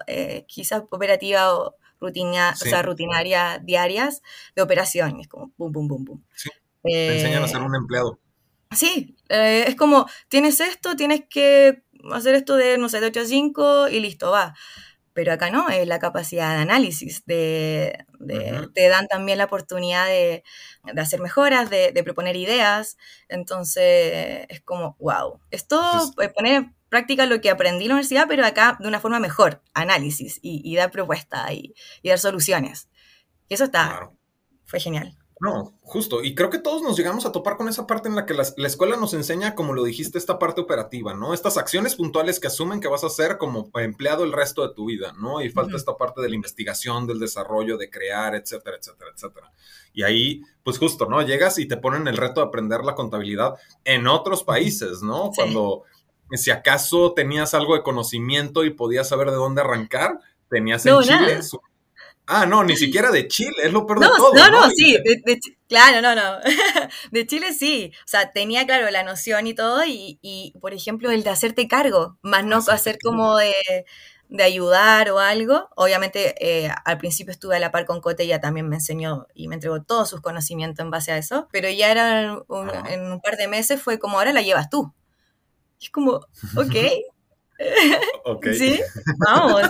quizás 0.46 0.82
operativas 0.90 1.48
o, 1.52 1.74
rutina, 1.98 2.52
o 2.52 2.64
sea, 2.66 2.82
rutinarias 2.82 3.64
diarias 3.64 4.20
de 4.54 4.60
operaciones, 4.60 5.28
como 5.28 5.50
pum, 5.52 5.72
pum, 5.72 5.88
pum, 5.88 6.04
pum. 6.04 6.22
Sí. 6.34 6.50
te 6.82 7.14
enseñan 7.14 7.42
a 7.42 7.48
ser 7.48 7.62
un 7.62 7.74
empleado. 7.74 8.18
Sí, 8.70 9.16
es 9.30 9.76
como, 9.76 10.06
tienes 10.28 10.60
esto, 10.60 10.94
tienes 10.94 11.22
que 11.30 11.82
hacer 12.12 12.34
esto 12.34 12.56
de, 12.56 12.78
no 12.78 12.88
sé, 12.88 13.00
de 13.00 13.06
8 13.06 13.20
a 13.20 13.24
5 13.24 13.88
y 13.88 14.00
listo, 14.00 14.30
va. 14.30 14.54
Pero 15.14 15.32
acá 15.32 15.50
no, 15.50 15.68
es 15.68 15.86
la 15.86 15.98
capacidad 15.98 16.54
de 16.56 16.62
análisis, 16.62 17.24
de, 17.26 18.06
te 18.74 18.88
dan 18.88 19.08
también 19.08 19.36
la 19.38 19.44
oportunidad 19.44 20.06
de, 20.06 20.42
hacer 20.96 21.20
mejoras, 21.20 21.68
de, 21.68 22.00
proponer 22.02 22.36
ideas. 22.36 22.96
Entonces 23.28 24.46
es 24.48 24.62
como, 24.62 24.96
wow. 24.98 25.40
Esto 25.50 25.82
es 26.18 26.32
poner 26.32 26.54
en 26.54 26.76
práctica 26.88 27.26
lo 27.26 27.40
que 27.40 27.50
aprendí 27.50 27.84
en 27.84 27.88
la 27.88 27.94
universidad, 27.96 28.26
pero 28.26 28.44
acá 28.46 28.78
de 28.80 28.88
una 28.88 29.00
forma 29.00 29.20
mejor, 29.20 29.62
análisis 29.74 30.38
y, 30.42 30.74
dar 30.76 30.90
propuestas 30.90 31.50
y, 31.52 31.74
dar 32.02 32.18
soluciones. 32.18 32.88
Y 33.48 33.54
eso 33.54 33.64
está, 33.64 34.10
fue 34.64 34.80
genial. 34.80 35.16
No, 35.42 35.74
justo. 35.82 36.22
Y 36.22 36.36
creo 36.36 36.50
que 36.50 36.60
todos 36.60 36.82
nos 36.82 36.96
llegamos 36.96 37.26
a 37.26 37.32
topar 37.32 37.56
con 37.56 37.68
esa 37.68 37.84
parte 37.84 38.08
en 38.08 38.14
la 38.14 38.26
que 38.26 38.32
la, 38.32 38.44
escuela 38.64 38.96
nos 38.96 39.12
enseña, 39.12 39.56
como 39.56 39.72
lo 39.72 39.82
dijiste, 39.82 40.16
esta 40.16 40.38
parte 40.38 40.60
operativa, 40.60 41.14
¿no? 41.14 41.34
Estas 41.34 41.56
acciones 41.56 41.96
puntuales 41.96 42.38
que 42.38 42.46
asumen 42.46 42.78
que 42.78 42.86
vas 42.86 43.02
a 43.02 43.08
hacer 43.08 43.38
como 43.38 43.68
empleado 43.74 44.22
el 44.22 44.32
resto 44.32 44.62
de 44.64 44.72
tu 44.72 44.84
vida, 44.84 45.12
¿no? 45.18 45.42
Y 45.42 45.50
falta 45.50 45.76
esta 45.76 45.96
parte 45.96 46.20
de 46.20 46.28
la 46.28 46.36
investigación, 46.36 47.08
del 47.08 47.18
desarrollo, 47.18 47.76
de 47.76 47.90
crear, 47.90 48.36
etcétera, 48.36 48.76
etcétera, 48.76 49.10
etcétera. 49.12 49.52
Y 49.92 50.04
ahí, 50.04 50.42
pues 50.62 50.78
justo, 50.78 51.06
¿no? 51.06 51.20
Llegas 51.22 51.58
y 51.58 51.66
te 51.66 51.76
ponen 51.76 52.06
el 52.06 52.18
reto 52.18 52.40
de 52.40 52.46
aprender 52.46 52.84
la 52.84 52.94
contabilidad 52.94 53.56
en 53.82 54.06
otros 54.06 54.44
países, 54.44 55.02
¿no? 55.02 55.32
Cuando, 55.34 55.82
si 56.30 56.52
acaso 56.52 57.14
tenías 57.14 57.52
algo 57.54 57.74
de 57.74 57.82
conocimiento 57.82 58.62
y 58.62 58.70
podías 58.70 59.08
saber 59.08 59.30
de 59.30 59.36
dónde 59.38 59.62
arrancar, 59.62 60.20
tenías 60.48 60.86
en 60.86 61.00
Chile 61.00 61.40
Ah, 62.26 62.46
no, 62.46 62.62
ni 62.62 62.76
siquiera 62.76 63.10
de 63.10 63.26
Chile, 63.26 63.56
es 63.64 63.72
lo 63.72 63.84
peor 63.84 64.00
de 64.00 64.06
todo. 64.06 64.32
No, 64.32 64.48
no, 64.48 64.70
sí, 64.70 64.96
claro, 65.68 66.00
no, 66.00 66.14
no. 66.14 66.38
de 67.10 67.26
Chile 67.26 67.52
sí. 67.52 67.92
O 67.98 68.08
sea, 68.08 68.32
tenía, 68.32 68.64
claro, 68.64 68.88
la 68.90 69.02
noción 69.02 69.46
y 69.46 69.54
todo, 69.54 69.82
y, 69.84 70.54
por 70.60 70.72
ejemplo, 70.72 71.10
el 71.10 71.24
de 71.24 71.30
hacerte 71.30 71.66
cargo, 71.66 72.18
más 72.22 72.44
no 72.44 72.58
hacer 72.58 72.98
como 73.02 73.36
de, 73.36 73.84
ayudar 74.40 75.10
o 75.10 75.18
algo. 75.18 75.68
Obviamente, 75.76 76.34
eh, 76.40 76.70
al 76.84 76.98
principio 76.98 77.32
estuve 77.32 77.56
a 77.56 77.60
la 77.60 77.72
par 77.72 77.86
con 77.86 78.00
Cote, 78.00 78.22
ella 78.22 78.40
también 78.40 78.68
me 78.68 78.76
enseñó 78.76 79.26
y 79.34 79.48
me 79.48 79.56
entregó 79.56 79.82
todos 79.82 80.08
sus 80.08 80.20
conocimientos 80.20 80.82
en 80.84 80.90
base 80.90 81.12
a 81.12 81.18
eso, 81.18 81.48
pero 81.52 81.68
ya 81.68 81.90
era 81.90 82.38
en 82.88 83.12
un 83.12 83.20
par 83.20 83.36
de 83.36 83.48
meses 83.48 83.82
fue 83.82 83.98
como, 83.98 84.18
ahora 84.18 84.32
la 84.32 84.42
llevas 84.42 84.70
tú. 84.70 84.94
Y 85.80 85.86
es 85.86 85.90
como, 85.90 86.12
ok. 86.56 86.76
ok. 88.24 88.46
Sí, 88.54 88.80
vamos. 89.18 89.62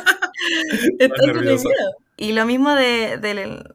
Y 2.23 2.31
lo 2.31 2.47
mismo 2.47 2.73
de, 2.77 3.19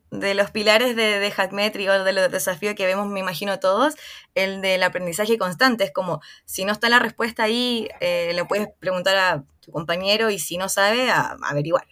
los 0.09 0.51
pilares 0.51 0.95
de, 0.95 1.19
de 1.19 1.89
o 1.89 2.03
de 2.05 2.13
los 2.13 2.31
desafíos 2.31 2.75
que 2.75 2.85
vemos, 2.85 3.05
me 3.09 3.19
imagino 3.19 3.59
todos, 3.59 3.95
el 4.35 4.61
del 4.61 4.83
aprendizaje 4.83 5.37
constante. 5.37 5.83
Es 5.83 5.91
como, 5.91 6.21
si 6.45 6.63
no 6.63 6.71
está 6.71 6.87
la 6.87 6.99
respuesta 6.99 7.43
ahí, 7.43 7.89
eh, 7.99 8.31
le 8.33 8.45
puedes 8.45 8.69
preguntar 8.79 9.17
a 9.17 9.43
tu 9.59 9.73
compañero 9.73 10.29
y 10.29 10.39
si 10.39 10.57
no 10.57 10.69
sabe, 10.69 11.11
a, 11.11 11.35
averiguar. 11.43 11.87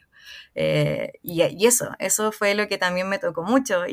Eh, 0.55 1.11
y, 1.21 1.41
eso, 1.67 1.89
eso 1.99 2.31
fue 2.31 2.55
lo 2.55 2.69
que 2.69 2.77
también 2.77 3.09
me 3.09 3.19
tocó 3.19 3.43
mucho. 3.43 3.85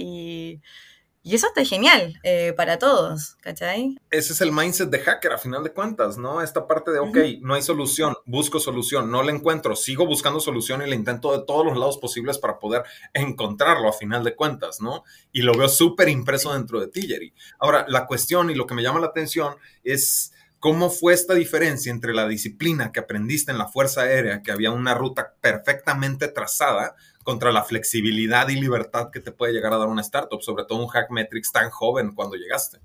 Y 1.25 1.37
eso 1.37 1.47
está 1.47 1.65
genial 1.65 2.19
eh, 2.25 2.53
para 2.57 2.79
todos, 2.79 3.37
¿cachai? 3.41 3.97
Ese 4.11 4.33
es 4.33 4.41
el 4.41 4.51
mindset 4.51 4.91
de 4.91 4.99
hacker, 4.99 5.33
a 5.33 5.39
final 5.39 5.63
de 5.63 5.73
cuentas, 5.73 6.19
¿no? 6.19 6.43
Esta 6.43 6.67
parte 6.67 6.91
de, 6.91 6.99
ok, 6.99 7.17
no 7.41 7.55
hay 7.55 7.63
solución, 7.63 8.15
busco 8.25 8.59
solución, 8.59 9.11
no 9.11 9.23
la 9.23 9.31
encuentro, 9.31 9.77
sigo 9.77 10.05
buscando 10.05 10.41
solución 10.41 10.83
y 10.83 10.89
la 10.89 10.97
intento 10.97 11.39
de 11.39 11.45
todos 11.47 11.65
los 11.65 11.79
lados 11.79 11.99
posibles 11.99 12.39
para 12.39 12.59
poder 12.59 12.83
encontrarlo, 13.15 13.89
a 13.89 13.93
final 13.93 14.25
de 14.25 14.35
cuentas, 14.35 14.81
¿no? 14.81 15.05
Y 15.31 15.43
lo 15.43 15.55
veo 15.55 15.69
súper 15.69 16.09
impreso 16.09 16.53
dentro 16.55 16.81
de 16.81 16.89
ti, 16.89 17.07
Jerry. 17.07 17.33
Ahora, 17.61 17.87
la 17.89 18.07
cuestión 18.07 18.51
y 18.51 18.55
lo 18.55 18.67
que 18.67 18.75
me 18.75 18.83
llama 18.83 18.99
la 18.99 19.07
atención 19.07 19.55
es 19.85 20.33
¿Cómo 20.63 20.91
fue 20.91 21.13
esta 21.13 21.35
diferencia 21.35 21.91
entre 21.91 22.15
la 22.15 22.29
disciplina 22.29 22.93
que 22.93 23.01
aprendiste 23.01 23.51
en 23.51 23.59
la 23.59 23.67
Fuerza 23.67 24.03
Aérea, 24.03 24.43
que 24.43 24.53
había 24.53 24.71
una 24.71 24.95
ruta 24.95 25.35
perfectamente 25.41 26.29
trazada, 26.29 26.95
contra 27.23 27.53
la 27.53 27.65
flexibilidad 27.65 28.49
y 28.49 28.61
libertad 28.61 29.11
que 29.13 29.21
te 29.21 29.33
puede 29.33 29.53
llegar 29.53 29.73
a 29.73 29.79
dar 29.79 29.89
una 29.89 30.03
startup, 30.03 30.43
sobre 30.43 30.65
todo 30.65 30.79
un 30.79 30.89
Hackmetrics 30.89 31.53
tan 31.53 31.71
joven 31.71 32.15
cuando 32.15 32.37
llegaste? 32.37 32.79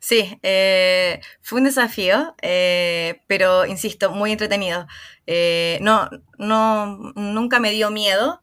Sí, 0.00 0.38
eh, 0.42 1.20
fue 1.42 1.58
un 1.58 1.64
desafío, 1.64 2.34
eh, 2.42 3.22
pero 3.26 3.66
insisto, 3.66 4.10
muy 4.10 4.32
entretenido. 4.32 4.86
Eh, 5.26 5.78
no, 5.80 6.08
no, 6.38 7.12
nunca 7.16 7.60
me 7.60 7.70
dio 7.72 7.90
miedo. 7.90 8.40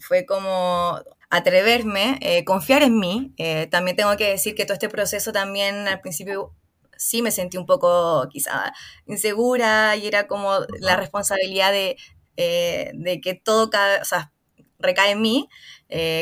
fue 0.00 0.26
como 0.26 1.00
atreverme, 1.30 2.42
confiar 2.44 2.82
en 2.82 2.98
mí. 2.98 3.34
También 3.70 3.96
tengo 3.96 4.16
que 4.16 4.30
decir 4.30 4.54
que 4.54 4.64
todo 4.64 4.74
este 4.74 4.88
proceso 4.88 5.32
también 5.32 5.86
al 5.88 6.00
principio 6.00 6.52
sí 6.96 7.22
me 7.22 7.30
sentí 7.30 7.58
un 7.58 7.66
poco 7.66 8.26
quizá 8.30 8.72
insegura 9.06 9.96
y 9.96 10.06
era 10.06 10.26
como 10.26 10.60
la 10.80 10.96
responsabilidad 10.96 11.72
de, 11.72 11.96
eh, 12.36 12.90
de 12.94 13.20
que 13.20 13.34
todo 13.34 13.70
o 14.00 14.04
sea, 14.04 14.32
recae 14.78 15.12
en 15.12 15.22
mí. 15.22 15.48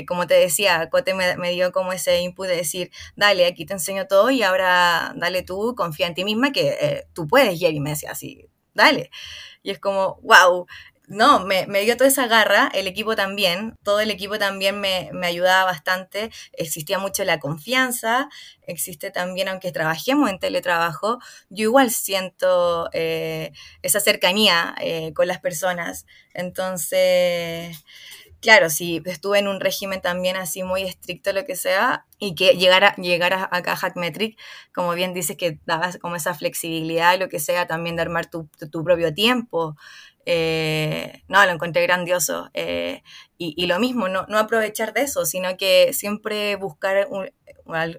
como 0.07 0.27
te 0.27 0.35
decía, 0.35 0.89
Cote 0.91 1.15
me, 1.15 1.51
dio 1.51 1.73
como 1.73 1.93
ese 1.93 2.21
input 2.21 2.47
de 2.47 2.57
decir, 2.57 2.91
dale, 3.17 3.47
aquí 3.47 3.67
te 3.67 3.75
enseño 3.75 4.07
todo 4.07 4.31
y 4.31 4.43
ahora 4.43 5.13
dale 5.17 5.43
tú, 5.43 5.75
confía 5.77 6.07
en 6.07 6.15
ti 6.15 6.25
misma 6.25 6.53
que 6.53 7.07
tú 7.15 7.27
puedes, 7.27 7.59
Jerry, 7.59 7.81
me 7.81 7.91
decía 7.91 8.11
así, 8.13 8.49
dale. 8.75 9.11
Y 9.63 9.71
es 9.71 9.79
como, 9.81 10.21
wow, 10.23 10.67
no, 11.07 11.41
me, 11.45 11.67
dio 11.83 11.97
toda 11.97 12.09
esa 12.09 12.27
garra, 12.27 12.71
el 12.73 12.87
equipo 12.87 13.15
también, 13.15 13.77
todo 13.83 14.01
el 14.01 14.11
equipo 14.11 14.39
también 14.39 14.81
me, 14.81 15.11
ayudaba 15.23 15.65
bastante, 15.65 16.31
existía 16.53 16.99
mucho 16.99 17.25
la 17.25 17.41
confianza, 17.41 18.29
existe 18.67 19.11
también, 19.11 19.49
aunque 19.49 19.73
trabajemos 19.73 20.31
en 20.31 20.39
teletrabajo, 20.39 21.19
yo 21.51 21.65
igual 21.65 21.91
siento 21.91 22.89
eh, 22.93 23.53
esa 23.83 24.01
cercanía 24.01 24.75
eh, 24.81 25.13
con 25.15 25.29
las 25.29 25.41
personas. 25.41 26.07
Entonces, 26.33 27.85
claro, 28.41 28.71
si 28.71 29.03
estuve 29.05 29.39
en 29.39 29.49
un 29.49 29.61
régimen 29.61 30.01
también 30.01 30.37
así 30.37 30.63
muy 30.63 30.83
estricto, 30.83 31.33
lo 31.33 31.45
que 31.45 31.57
sea, 31.57 32.07
y 32.19 32.35
que 32.35 32.57
llegara, 32.57 32.95
llegara 32.97 33.49
acá 33.53 33.73
a 33.73 33.77
Hackmetric, 33.77 34.39
como 34.75 34.95
bien 34.95 35.15
dices, 35.15 35.37
que 35.37 35.59
dabas 35.67 35.99
como 35.99 36.17
esa 36.17 36.35
flexibilidad, 36.35 37.19
lo 37.19 37.29
que 37.29 37.41
sea, 37.41 37.67
también 37.67 37.97
de 37.97 38.03
armar 38.03 38.27
tu, 38.31 38.49
tu 38.71 38.85
propio 38.85 39.13
tiempo. 39.13 39.77
Eh, 40.27 41.23
no, 41.29 41.45
lo 41.45 41.53
encontré 41.53 41.83
grandioso. 41.83 42.51
Eh, 42.55 43.03
y, 43.37 43.67
lo 43.67 43.79
mismo, 43.79 44.09
no, 44.09 44.27
aprovechar 44.39 44.95
de 44.95 45.03
eso, 45.03 45.27
sino 45.27 45.57
que 45.57 45.93
siempre 45.93 46.57
buscar 46.57 47.09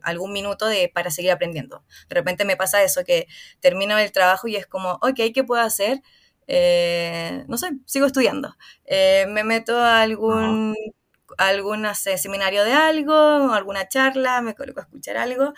algún 0.02 0.34
minuto 0.34 0.66
de, 0.66 0.90
para 0.94 1.12
seguir 1.12 1.32
aprendiendo. 1.32 1.84
De 2.10 2.16
repente 2.16 2.46
me 2.46 2.58
pasa 2.58 2.84
eso, 2.84 3.04
que 3.04 3.28
termino 3.60 3.98
el 3.98 4.12
trabajo 4.12 4.48
y 4.48 4.56
es 4.56 4.66
como, 4.66 4.94
ok, 5.02 5.20
¿qué 5.34 5.44
puedo 5.44 5.62
hacer? 5.62 6.02
Eh, 6.48 7.44
no 7.48 7.58
sé, 7.58 7.72
sigo 7.86 8.08
estudiando. 8.08 8.56
me 8.90 9.44
meto 9.44 9.78
a 9.78 10.02
algún, 10.02 10.76
algún 11.38 11.86
seminario 11.94 12.64
de 12.64 12.74
algo, 12.74 13.14
alguna 13.54 13.88
charla, 13.88 14.42
me 14.42 14.56
coloco 14.56 14.80
a 14.80 14.84
escuchar 14.84 15.18
algo, 15.18 15.54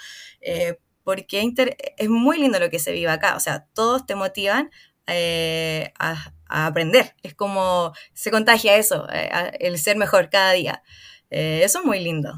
porque 1.04 1.50
es 1.98 2.10
muy 2.10 2.40
lindo 2.40 2.60
lo 2.60 2.70
que 2.70 2.80
se 2.80 2.92
vive 2.92 3.10
acá. 3.10 3.38
O 3.38 3.40
sea, 3.40 3.68
todos 3.74 4.06
te 4.06 4.16
motivan 4.16 4.70
a, 5.08 6.34
a 6.50 6.68
aprender. 6.68 7.16
Es 7.24 7.36
como 7.36 7.94
se 8.14 8.32
contagia 8.32 8.78
eso, 8.78 9.08
eh, 9.12 9.30
el 9.60 9.78
ser 9.80 9.98
mejor 9.98 10.30
cada 10.30 10.54
día. 10.54 10.84
Eh, 11.30 11.62
eso 11.64 11.80
es 11.80 11.86
muy 11.86 12.00
lindo. 12.00 12.34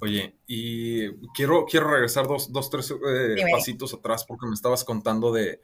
Oye, 0.00 0.36
y 0.46 1.08
quiero, 1.34 1.66
quiero 1.66 1.90
regresar 1.90 2.28
dos, 2.28 2.52
dos 2.52 2.70
tres 2.70 2.92
eh, 2.92 3.36
pasitos 3.50 3.94
atrás 3.94 4.24
porque 4.24 4.46
me 4.46 4.54
estabas 4.54 4.84
contando 4.84 5.32
de, 5.32 5.60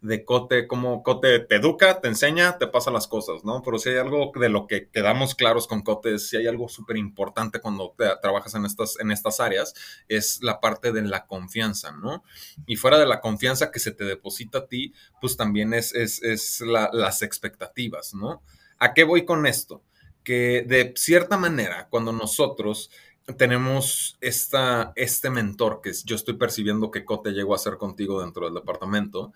de 0.00 0.24
Cote, 0.24 0.68
cómo 0.68 1.02
Cote 1.02 1.40
te 1.40 1.56
educa, 1.56 2.00
te 2.00 2.08
enseña, 2.08 2.56
te 2.58 2.68
pasa 2.68 2.90
las 2.90 3.08
cosas, 3.08 3.44
¿no? 3.44 3.62
Pero 3.62 3.78
si 3.78 3.88
hay 3.90 3.96
algo 3.96 4.30
de 4.38 4.48
lo 4.48 4.66
que 4.66 4.88
quedamos 4.88 5.34
claros 5.34 5.66
con 5.66 5.82
Cote, 5.82 6.18
si 6.18 6.36
hay 6.36 6.46
algo 6.46 6.68
súper 6.68 6.96
importante 6.96 7.60
cuando 7.60 7.94
trabajas 8.22 8.54
en 8.54 8.64
estas, 8.64 8.98
en 9.00 9.10
estas 9.10 9.40
áreas, 9.40 9.74
es 10.08 10.40
la 10.42 10.60
parte 10.60 10.92
de 10.92 11.02
la 11.02 11.26
confianza, 11.26 11.92
¿no? 11.92 12.22
Y 12.66 12.76
fuera 12.76 12.98
de 12.98 13.06
la 13.06 13.20
confianza 13.20 13.72
que 13.72 13.80
se 13.80 13.92
te 13.92 14.04
deposita 14.04 14.58
a 14.58 14.66
ti, 14.66 14.92
pues 15.20 15.36
también 15.36 15.74
es, 15.74 15.92
es, 15.94 16.60
las 16.60 17.22
expectativas, 17.22 18.14
¿no? 18.14 18.42
¿A 18.78 18.94
qué 18.94 19.02
voy 19.02 19.24
con 19.24 19.46
esto? 19.46 19.82
Que 20.22 20.64
de 20.66 20.92
cierta 20.96 21.36
manera, 21.36 21.88
cuando 21.90 22.12
nosotros 22.12 22.90
tenemos 23.36 24.16
esta, 24.20 24.92
este 24.96 25.28
mentor 25.28 25.80
que 25.82 25.92
yo 26.04 26.16
estoy 26.16 26.34
percibiendo 26.34 26.90
que 26.90 27.04
Cote 27.04 27.32
llegó 27.32 27.54
a 27.54 27.58
ser 27.58 27.76
contigo 27.76 28.22
dentro 28.22 28.46
del 28.46 28.54
departamento, 28.54 29.32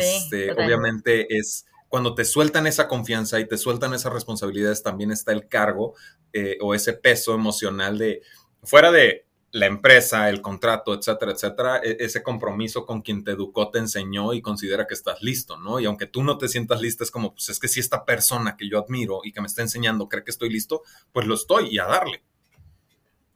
este, 0.00 0.52
obviamente 0.52 1.26
es 1.36 1.66
cuando 1.88 2.14
te 2.14 2.24
sueltan 2.24 2.66
esa 2.66 2.88
confianza 2.88 3.38
y 3.38 3.46
te 3.46 3.58
sueltan 3.58 3.92
esas 3.92 4.12
responsabilidades, 4.12 4.82
también 4.82 5.10
está 5.10 5.32
el 5.32 5.46
cargo 5.48 5.94
eh, 6.32 6.56
o 6.62 6.74
ese 6.74 6.94
peso 6.94 7.34
emocional 7.34 7.98
de, 7.98 8.22
fuera 8.62 8.90
de 8.90 9.26
la 9.50 9.66
empresa, 9.66 10.30
el 10.30 10.40
contrato, 10.40 10.94
etcétera, 10.94 11.32
etcétera, 11.32 11.80
e, 11.84 11.98
ese 12.00 12.22
compromiso 12.22 12.86
con 12.86 13.02
quien 13.02 13.22
te 13.22 13.32
educó, 13.32 13.70
te 13.70 13.78
enseñó 13.78 14.32
y 14.32 14.40
considera 14.40 14.86
que 14.86 14.94
estás 14.94 15.20
listo, 15.20 15.58
¿no? 15.58 15.78
Y 15.78 15.84
aunque 15.84 16.06
tú 16.06 16.24
no 16.24 16.38
te 16.38 16.48
sientas 16.48 16.80
listo, 16.80 17.04
es 17.04 17.10
como, 17.10 17.34
pues 17.34 17.50
es 17.50 17.60
que 17.60 17.68
si 17.68 17.78
esta 17.78 18.06
persona 18.06 18.56
que 18.56 18.68
yo 18.68 18.78
admiro 18.78 19.20
y 19.22 19.32
que 19.32 19.42
me 19.42 19.46
está 19.46 19.60
enseñando 19.60 20.08
cree 20.08 20.24
que 20.24 20.30
estoy 20.30 20.48
listo, 20.48 20.82
pues 21.12 21.26
lo 21.26 21.34
estoy 21.34 21.68
y 21.68 21.78
a 21.78 21.84
darle. 21.84 22.22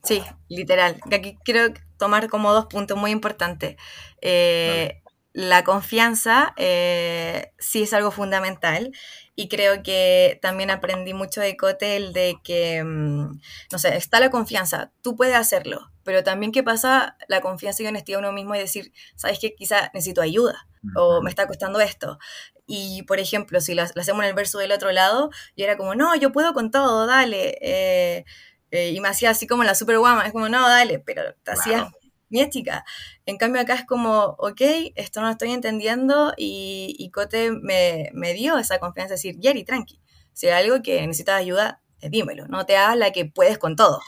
Sí, 0.02 0.22
literal. 0.48 0.98
Aquí 1.12 1.36
quiero 1.44 1.74
tomar 1.98 2.30
como 2.30 2.52
dos 2.54 2.66
puntos 2.66 2.96
muy 2.96 3.10
importantes. 3.10 3.76
Eh, 4.22 5.02
la 5.36 5.64
confianza 5.64 6.54
eh, 6.56 7.52
sí 7.58 7.82
es 7.82 7.92
algo 7.92 8.10
fundamental 8.10 8.90
y 9.34 9.48
creo 9.48 9.82
que 9.82 10.38
también 10.40 10.70
aprendí 10.70 11.12
mucho 11.12 11.42
de 11.42 11.58
Cote 11.58 11.96
el 11.96 12.14
de 12.14 12.38
que, 12.42 12.82
mm, 12.82 13.38
no 13.70 13.78
sé, 13.78 13.98
está 13.98 14.18
la 14.18 14.30
confianza, 14.30 14.92
tú 15.02 15.14
puedes 15.14 15.36
hacerlo, 15.36 15.92
pero 16.04 16.24
también 16.24 16.52
qué 16.52 16.62
pasa 16.62 17.18
la 17.28 17.42
confianza 17.42 17.82
y 17.82 17.86
honestidad 17.86 18.16
a 18.16 18.20
uno 18.20 18.32
mismo 18.32 18.54
y 18.54 18.60
decir, 18.60 18.94
sabes 19.14 19.38
que 19.38 19.54
quizá 19.54 19.90
necesito 19.92 20.22
ayuda 20.22 20.66
o 20.94 21.20
me 21.20 21.28
está 21.28 21.46
costando 21.46 21.80
esto. 21.80 22.18
Y, 22.66 23.02
por 23.02 23.18
ejemplo, 23.18 23.60
si 23.60 23.74
lo, 23.74 23.82
hacemos 23.82 24.22
en 24.22 24.28
el 24.28 24.34
verso 24.34 24.58
del 24.58 24.72
otro 24.72 24.90
lado, 24.90 25.28
yo 25.54 25.64
era 25.64 25.76
como, 25.76 25.94
no, 25.94 26.16
yo 26.16 26.32
puedo 26.32 26.54
con 26.54 26.70
todo, 26.70 27.06
dale. 27.06 27.58
Eh, 27.60 28.24
eh, 28.70 28.90
y 28.90 29.00
me 29.00 29.08
hacía 29.08 29.30
así 29.30 29.46
como 29.46 29.64
la 29.64 29.74
superwoman, 29.74 30.24
es 30.26 30.32
como, 30.32 30.48
no, 30.48 30.66
dale, 30.66 30.98
pero 30.98 31.34
te 31.42 31.50
hacías 31.50 31.90
mística. 32.28 32.84
En 33.24 33.36
cambio 33.36 33.62
acá 33.62 33.74
es 33.74 33.84
como, 33.84 34.36
ok, 34.38 34.60
esto 34.94 35.20
no 35.20 35.26
lo 35.26 35.32
estoy 35.32 35.52
entendiendo 35.52 36.32
y, 36.36 36.94
y 36.98 37.10
Cote 37.10 37.52
me, 37.52 38.10
me, 38.14 38.32
dio 38.32 38.58
esa 38.58 38.78
confianza 38.78 39.10
de 39.10 39.16
decir, 39.16 39.36
Jerry, 39.40 39.64
tranqui, 39.64 40.00
si 40.32 40.48
hay 40.48 40.64
algo 40.64 40.82
que 40.82 41.00
necesitas 41.06 41.40
ayuda, 41.40 41.82
eh, 42.00 42.10
dímelo, 42.10 42.46
no 42.48 42.66
te 42.66 42.76
hagas 42.76 42.96
la 42.96 43.12
que 43.12 43.26
puedes 43.26 43.58
con 43.58 43.76
todo, 43.76 44.00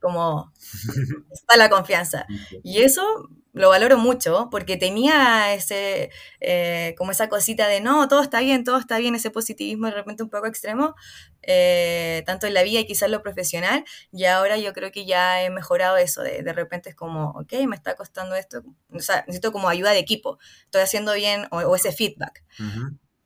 como 0.00 0.52
está 1.32 1.56
la 1.56 1.68
confianza. 1.68 2.26
Y 2.62 2.82
eso 2.82 3.28
lo 3.54 3.68
valoro 3.70 3.96
mucho 3.98 4.48
porque 4.50 4.76
tenía 4.76 5.54
ese, 5.54 6.10
eh, 6.40 6.94
como 6.98 7.12
esa 7.12 7.28
cosita 7.28 7.68
de 7.68 7.80
no, 7.80 8.08
todo 8.08 8.20
está 8.20 8.40
bien, 8.40 8.64
todo 8.64 8.78
está 8.78 8.98
bien, 8.98 9.14
ese 9.14 9.30
positivismo 9.30 9.86
de 9.86 9.92
repente 9.92 10.24
un 10.24 10.28
poco 10.28 10.46
extremo, 10.46 10.96
eh, 11.42 12.24
tanto 12.26 12.46
en 12.48 12.54
la 12.54 12.64
vida 12.64 12.80
y 12.80 12.86
quizás 12.86 13.08
lo 13.08 13.22
profesional, 13.22 13.84
y 14.12 14.24
ahora 14.24 14.58
yo 14.58 14.72
creo 14.72 14.90
que 14.90 15.06
ya 15.06 15.42
he 15.42 15.50
mejorado 15.50 15.96
eso, 15.96 16.22
de, 16.22 16.42
de 16.42 16.52
repente 16.52 16.90
es 16.90 16.96
como, 16.96 17.30
ok, 17.30 17.52
me 17.68 17.76
está 17.76 17.94
costando 17.94 18.34
esto, 18.34 18.62
o 18.92 18.98
sea, 18.98 19.20
necesito 19.28 19.52
como 19.52 19.68
ayuda 19.68 19.92
de 19.92 20.00
equipo, 20.00 20.38
estoy 20.64 20.82
haciendo 20.82 21.14
bien, 21.14 21.46
o, 21.50 21.76
ese 21.76 21.92
feedback. 21.92 22.44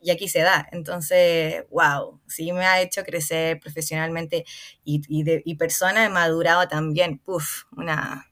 Y 0.00 0.12
aquí 0.12 0.28
se 0.28 0.40
da. 0.40 0.68
Entonces, 0.70 1.64
wow, 1.70 2.20
sí 2.28 2.52
me 2.52 2.64
ha 2.64 2.80
hecho 2.80 3.02
crecer 3.02 3.58
profesionalmente 3.58 4.44
y, 4.84 5.02
y, 5.08 5.24
de, 5.24 5.42
y 5.44 5.56
persona 5.56 6.04
he 6.04 6.08
madurado 6.08 6.68
también. 6.68 7.20
Uf, 7.26 7.64
una, 7.76 8.27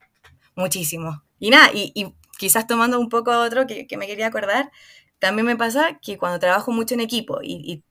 muchísimo. 0.57 1.23
Y 1.38 1.51
nada, 1.51 1.71
y, 1.73 2.14
quizás 2.38 2.66
tomando 2.66 2.99
un 3.01 3.09
poco 3.09 3.31
otro 3.31 3.66
que, 3.66 3.87
me 3.97 4.07
quería 4.07 4.27
acordar, 4.27 4.71
también 5.19 5.47
me 5.47 5.57
pasa 5.57 5.99
que 6.03 6.19
cuando 6.19 6.38
trabajo 6.38 6.73
mucho 6.73 6.95
en 6.95 7.01
equipo 7.01 7.38
y, 7.42 7.85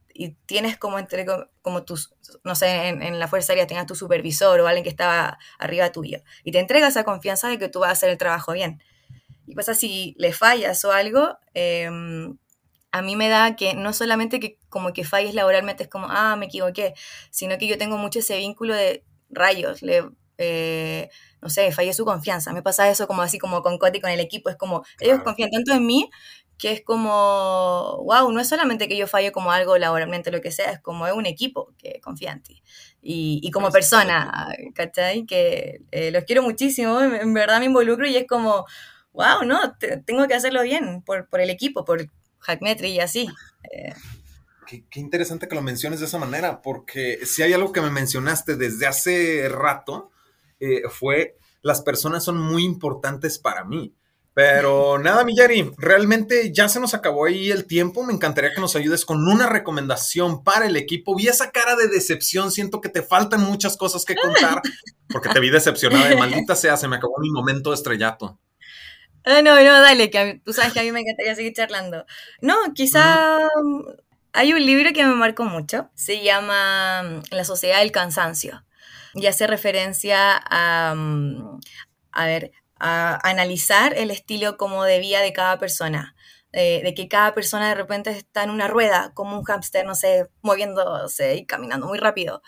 tienes 0.45 0.78
como 0.78 0.97
entre 0.97 1.25
como 1.62 1.84
tus, 1.84 2.13
no 2.45 2.56
sé, 2.56 2.88
en, 2.88 3.19
la 3.19 3.28
Fuerza 3.28 3.51
Aérea 3.51 3.67
tengas 3.67 3.86
tu 3.86 3.95
supervisor 3.95 4.62
o 4.62 4.67
alguien 4.67 4.84
que 4.86 4.89
estaba 4.89 5.38
arriba 5.60 5.91
tuyo 5.91 6.19
y 6.45 6.54
te 6.54 6.60
entrega 6.60 6.88
esa 6.88 7.04
confianza 7.04 7.49
de 7.49 7.60
que 7.60 7.67
tú 7.67 7.82
vas 7.82 7.89
a 7.89 7.93
hacer 7.93 8.10
el 8.10 8.17
trabajo 8.17 8.54
bien. 8.54 8.82
Y 9.45 9.56
pasa 9.56 9.73
si 9.73 10.15
le 10.17 10.32
fallas 10.32 10.86
o 10.86 10.93
algo, 10.93 11.38
em, 11.54 12.38
a 12.91 13.01
mí 13.01 13.17
me 13.17 13.28
da 13.28 13.58
que 13.58 13.73
no 13.73 13.91
solamente 13.91 14.39
que 14.39 14.58
como 14.69 14.93
que 14.93 15.04
falles 15.04 15.36
laboralmente 15.36 15.84
es 15.84 15.89
como, 15.89 16.08
ah, 16.10 16.38
me 16.38 16.45
equivoqué, 16.45 16.93
sino 17.30 17.58
que 17.58 17.67
yo 17.67 17.78
tengo 17.78 17.97
mucho 17.97 18.19
ese 18.19 18.38
vínculo 18.38 18.73
de 18.73 19.04
rayos, 19.30 19.82
le, 19.82 20.06
eh, 20.37 21.09
no 21.41 21.49
sé, 21.49 21.71
fallé 21.71 21.93
su 21.93 22.05
confianza. 22.05 22.53
Me 22.53 22.61
pasa 22.61 22.89
eso 22.89 23.07
como 23.07 23.21
así 23.21 23.37
como 23.37 23.61
con 23.61 23.77
Coti, 23.77 24.01
con 24.01 24.11
el 24.11 24.19
equipo, 24.19 24.49
es 24.49 24.55
como, 24.55 24.83
ellos 24.99 25.21
confían 25.23 25.51
tanto 25.51 25.73
en 25.73 25.85
mí 25.85 26.09
que 26.57 26.71
es 26.71 26.81
como, 26.83 28.01
wow, 28.03 28.31
no 28.31 28.39
es 28.39 28.47
solamente 28.47 28.87
que 28.87 28.97
yo 28.97 29.07
falle 29.07 29.31
como 29.31 29.51
algo 29.51 29.77
laboralmente, 29.77 30.31
lo 30.31 30.41
que 30.41 30.51
sea, 30.51 30.71
es 30.71 30.79
como 30.79 31.05
es 31.05 31.13
un 31.13 31.25
equipo 31.25 31.73
que 31.77 31.99
confía 32.01 32.31
en 32.31 32.43
ti. 32.43 32.63
Y, 33.01 33.41
y 33.43 33.51
como 33.51 33.71
persona, 33.71 34.55
¿cachai? 34.73 35.25
Que 35.25 35.81
eh, 35.91 36.11
los 36.11 36.23
quiero 36.23 36.43
muchísimo, 36.43 37.01
en, 37.01 37.33
verdad 37.33 37.59
me 37.59 37.65
involucro 37.65 38.07
y 38.07 38.15
es 38.15 38.25
como, 38.25 38.65
wow, 39.11 39.43
no, 39.45 39.59
tengo 40.05 40.27
que 40.27 40.33
hacerlo 40.33 40.63
bien 40.63 41.01
por, 41.01 41.27
por 41.27 41.41
el 41.41 41.49
equipo, 41.49 41.83
por 41.83 42.09
Hackmetry 42.39 42.91
y 42.91 42.99
así. 42.99 43.27
Eh. 43.71 43.93
Qué, 44.65 44.99
interesante 44.99 45.47
que 45.47 45.55
lo 45.55 45.61
menciones 45.61 45.99
de 45.99 46.07
esa 46.07 46.17
manera, 46.17 46.61
porque 46.61 47.19
si 47.25 47.43
hay 47.43 47.53
algo 47.53 47.71
que 47.71 47.81
me 47.81 47.91
mencionaste 47.91 48.55
desde 48.55 48.87
hace 48.87 49.47
rato, 49.49 50.11
eh, 50.59 50.83
fue 50.89 51.37
las 51.65 51.81
personas 51.81 52.23
son 52.23 52.37
muy 52.37 52.63
importantes 52.63 53.39
para 53.39 53.63
mí. 53.63 53.95
Pero 54.35 54.99
nada, 54.99 55.23
Millari, 55.23 55.71
realmente 55.79 56.53
ya 56.53 56.69
se 56.69 56.79
nos 56.79 56.93
acabó 56.93 57.25
ahí 57.25 57.49
el 57.49 57.65
tiempo. 57.65 58.03
Me 58.03 58.13
encantaría 58.13 58.53
que 58.53 58.61
nos 58.61 58.75
ayudes 58.75 59.03
con 59.03 59.27
una 59.27 59.47
recomendación 59.47 60.43
para 60.43 60.67
el 60.67 60.75
equipo. 60.75 61.15
Vi 61.15 61.27
esa 61.27 61.49
cara 61.49 61.75
de 61.75 61.87
decepción, 61.87 62.51
siento 62.51 62.81
que 62.81 62.89
te 62.89 63.01
faltan 63.01 63.41
muchas 63.41 63.77
cosas 63.77 64.05
que 64.05 64.15
contar, 64.15 64.61
porque 65.09 65.29
te 65.29 65.39
vi 65.39 65.49
decepcionada 65.49 66.07
de 66.07 66.17
maldita 66.17 66.55
sea, 66.55 66.77
se 66.77 66.87
me 66.87 66.97
acabó 66.97 67.15
mi 67.19 67.31
momento 67.31 67.71
de 67.71 67.77
estrellato. 67.77 68.39
Ah, 69.23 69.41
no, 69.41 69.55
no, 69.55 69.81
dale, 69.81 70.11
que 70.11 70.41
tú 70.45 70.53
sabes 70.53 70.71
que 70.71 70.81
a 70.81 70.83
mí 70.83 70.91
me 70.91 70.99
encantaría 70.99 71.33
seguir 71.33 71.53
charlando. 71.53 72.05
No, 72.41 72.55
quizá 72.75 73.39
hay 74.33 74.53
un 74.53 74.63
libro 74.63 74.93
que 74.93 75.03
me 75.03 75.15
marcó 75.15 75.45
mucho, 75.45 75.89
se 75.95 76.21
llama 76.21 77.23
La 77.31 77.43
sociedad 77.43 77.79
del 77.79 77.91
cansancio 77.91 78.63
y 79.15 79.28
hace 79.28 79.47
referencia 79.47 80.38
a, 80.49 80.93
mm, 80.95 81.60
a 82.12 82.25
ver, 82.25 82.51
a 82.80 83.19
analizar 83.28 83.93
el 83.97 84.12
estilo 84.12 84.58
como 84.58 84.84
de 84.84 84.99
vida 84.99 85.21
de 85.21 85.34
cada 85.34 85.60
persona. 85.60 86.15
de 86.54 86.93
que 86.95 87.10
cada 87.10 87.34
persona 87.34 87.67
de 87.67 87.75
repente 87.75 88.12
está 88.12 88.43
en 88.43 88.49
una 88.49 88.69
rueda, 88.69 89.12
como 89.13 89.38
un 89.38 89.43
hámster, 89.43 89.86
no 89.86 89.93
sé, 89.93 90.28
moviéndose 90.41 91.36
y 91.36 91.45
caminando 91.45 91.86
muy 91.86 91.97
rápido. 91.97 92.41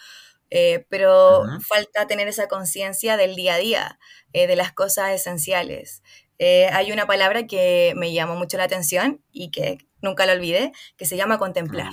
Eh, 0.49 0.85
pero 0.89 1.43
falta 1.67 2.07
tener 2.07 2.27
esa 2.27 2.47
conciencia 2.47 3.17
del 3.17 3.35
día 3.35 3.55
a 3.55 3.57
día, 3.57 3.99
eh, 4.33 4.47
de 4.47 4.55
las 4.55 4.71
cosas 4.71 5.11
esenciales. 5.11 6.01
Eh, 6.39 6.67
hay 6.71 6.91
una 6.91 7.05
palabra 7.07 7.47
que 7.47 7.93
me 7.97 8.13
llamó 8.13 8.35
mucho 8.35 8.57
la 8.57 8.63
atención 8.63 9.21
y 9.31 9.51
que 9.51 9.79
nunca 10.01 10.25
la 10.25 10.33
olvidé, 10.33 10.71
que 10.95 11.05
se 11.05 11.17
llama 11.17 11.37
contemplar. 11.39 11.91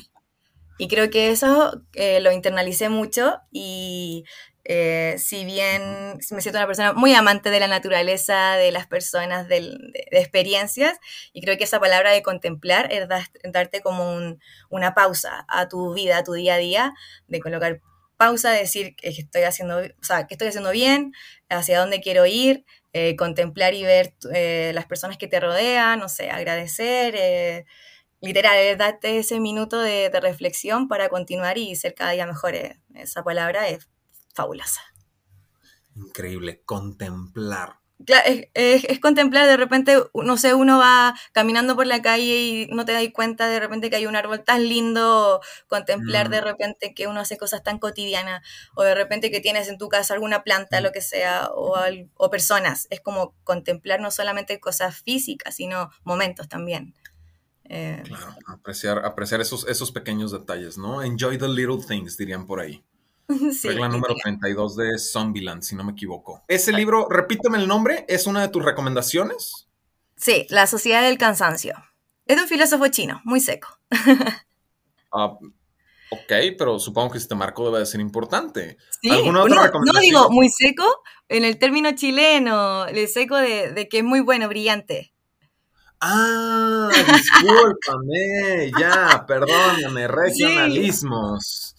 Y 0.79 0.89
creo 0.89 1.09
que 1.09 1.31
eso 1.31 1.83
lo 1.95 2.33
internalicé 2.33 2.89
mucho 2.89 3.39
y 3.53 4.25
eh, 4.67 5.17
si 5.19 5.45
bien 5.45 6.19
me 6.31 6.41
siento 6.41 6.59
una 6.59 6.67
persona 6.67 6.95
muy 6.95 7.13
amante 7.15 7.51
de 7.51 7.61
la 7.61 7.69
naturaleza, 7.69 8.57
de 8.57 8.73
las 8.73 8.87
personas, 8.87 9.47
de, 9.47 9.77
experiencias, 10.11 10.99
y 11.35 11.43
creo 11.43 11.59
que 11.59 11.65
esa 11.65 11.81
palabra 11.81 12.13
de 12.13 12.23
contemplar 12.23 12.91
es 12.91 13.07
darte 13.45 13.83
como 13.83 14.39
una 14.71 14.95
pausa 14.95 15.45
a 15.49 15.69
tu 15.69 15.93
vida, 15.93 16.19
a 16.19 16.25
tu 16.25 16.33
día 16.33 16.55
a 16.55 16.59
día, 16.59 16.95
de 17.29 17.41
colocar 17.41 17.81
pausa, 18.17 18.53
decir 18.53 18.97
que 18.97 19.09
estoy 19.11 19.43
haciendo, 19.43 19.81
o 19.81 20.05
sea, 20.05 20.27
que 20.27 20.35
estoy 20.35 20.49
haciendo 20.49 20.71
bien, 20.71 21.13
hacia 21.51 21.79
dónde 21.79 22.01
quiero 22.01 22.25
ir, 22.25 22.65
eh, 22.95 23.17
contemplar 23.17 23.75
y 23.75 23.83
ver 23.83 24.15
eh, 24.33 24.73
las 24.75 24.87
personas 24.87 25.19
que 25.19 25.29
te 25.29 25.41
rodean, 25.41 25.99
no 25.99 26.09
sé, 26.09 26.31
agradecer, 26.31 27.67
literal, 28.21 28.79
darte 28.79 29.19
ese 29.19 29.41
minuto 29.41 29.81
de, 29.81 30.09
de, 30.11 30.21
reflexión 30.21 30.89
para 30.89 31.09
continuar 31.11 31.59
y 31.59 31.77
ser 31.77 31.95
cada 31.95 32.13
día 32.13 32.27
mejor. 32.27 32.55
esa 32.95 33.23
palabra 33.25 33.69
es 33.69 33.89
fabulosa. 34.35 34.83
Increíble, 35.97 36.63
contemplar. 36.65 37.79
es, 38.55 39.01
contemplar, 39.01 39.47
de 39.47 39.57
repente, 39.57 39.97
no 40.13 40.37
sé, 40.37 40.53
uno 40.53 40.79
va 40.79 41.15
caminando 41.33 41.77
por 41.77 41.87
la 41.87 42.03
calle 42.03 42.41
y 42.41 42.67
no 42.67 42.85
te 42.85 42.93
das 42.93 43.05
cuenta 43.15 43.49
de 43.49 43.61
repente 43.61 43.89
que 43.89 43.97
hay 43.97 44.07
un 44.07 44.17
árbol 44.17 44.43
tan 44.43 44.69
lindo, 44.69 45.41
contemplar 45.69 46.29
de 46.29 46.41
mm. 46.41 46.45
repente 46.45 46.95
que 46.95 47.07
uno 47.07 47.21
hace 47.21 47.39
cosas 47.39 47.63
tan 47.63 47.79
cotidianas, 47.79 48.45
o 48.75 48.83
de 48.83 48.95
repente 48.95 49.31
que 49.31 49.41
tienes 49.41 49.69
en 49.69 49.79
tu 49.79 49.89
casa 49.89 50.15
alguna 50.15 50.43
planta, 50.43 50.81
lo 50.81 50.91
mm. 50.91 50.93
que 50.93 51.01
sea, 51.01 51.49
o, 51.55 51.77
o 52.17 52.31
personas. 52.31 52.89
Es 52.91 53.01
como 53.01 53.35
contemplar 53.45 54.01
no 54.01 54.11
solamente 54.11 54.59
cosas 54.59 55.01
físicas, 55.01 55.55
sino 55.55 55.91
momentos 56.03 56.49
también. 56.49 56.95
Eh, 57.67 58.03
claro, 58.05 58.35
apreciar, 58.47 59.05
apreciar 59.07 59.41
esos, 59.41 59.67
esos 59.69 59.91
pequeños 59.91 60.33
detalles, 60.33 60.77
¿no? 60.77 61.03
Enjoy 61.03 61.39
the 61.39 61.49
little 61.49 61.79
things, 61.79 62.17
dirían 62.17 62.47
por 62.47 62.61
ahí. 62.61 62.85
Regla 63.65 63.89
número 63.89 64.15
32 64.23 64.77
de 64.77 64.99
Zombieland, 64.99 65.63
si 65.63 65.77
no 65.77 65.85
me 65.85 65.93
equivoco. 65.93 66.45
Ese 66.49 66.73
libro, 66.73 67.09
repíteme 67.09 67.59
el 67.59 67.69
nombre, 67.69 68.05
¿es 68.09 68.27
una 68.27 68.43
de 68.43 68.49
tus 68.49 68.65
recomendaciones? 68.65 69.69
Sí, 70.17 70.47
La 70.51 70.67
Sociedad 70.67 71.03
del 71.03 71.19
Cansancio. 71.19 71.75
Es 72.27 72.37
de 72.37 72.43
un 72.43 72.49
filósofo 72.49 72.89
chino, 72.89 73.21
muy 73.25 73.41
seco. 73.41 73.69
Ah, 75.17 75.27
ok, 76.11 76.33
pero 76.59 76.81
supongo 76.81 77.13
que 77.13 77.19
este 77.19 77.37
marco 77.37 77.67
debe 77.67 77.79
de 77.79 77.87
ser 77.87 78.01
importante. 78.01 78.79
Sí, 79.01 79.11
¿Alguna 79.11 79.45
otra 79.45 79.71
no, 79.73 80.01
digo 80.01 80.29
muy 80.29 80.49
seco 80.49 80.85
en 81.29 81.45
el 81.45 81.57
término 81.57 81.95
chileno, 81.95 82.85
el 82.87 83.07
seco 83.07 83.37
de 83.37 83.89
que 83.89 83.99
es 83.99 84.05
muy 84.05 84.19
bueno, 84.19 84.49
brillante. 84.49 85.15
Ah, 86.07 86.91
discúlpame, 86.93 88.71
ya, 88.79 89.25
perdóname, 89.27 90.07
regionalismos. 90.09 91.74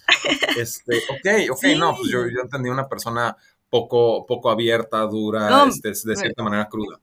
Este, 0.57 0.97
ok, 1.09 1.51
ok, 1.51 1.63
no, 1.77 1.95
pues 1.95 2.09
yo, 2.09 2.27
yo 2.27 2.41
entendí 2.41 2.69
una 2.69 2.87
persona 2.87 3.35
poco, 3.69 4.25
poco 4.25 4.49
abierta, 4.49 4.99
dura, 5.01 5.65
este, 5.67 5.89
de 6.09 6.15
cierta 6.15 6.43
manera 6.43 6.69
cruda. 6.69 6.99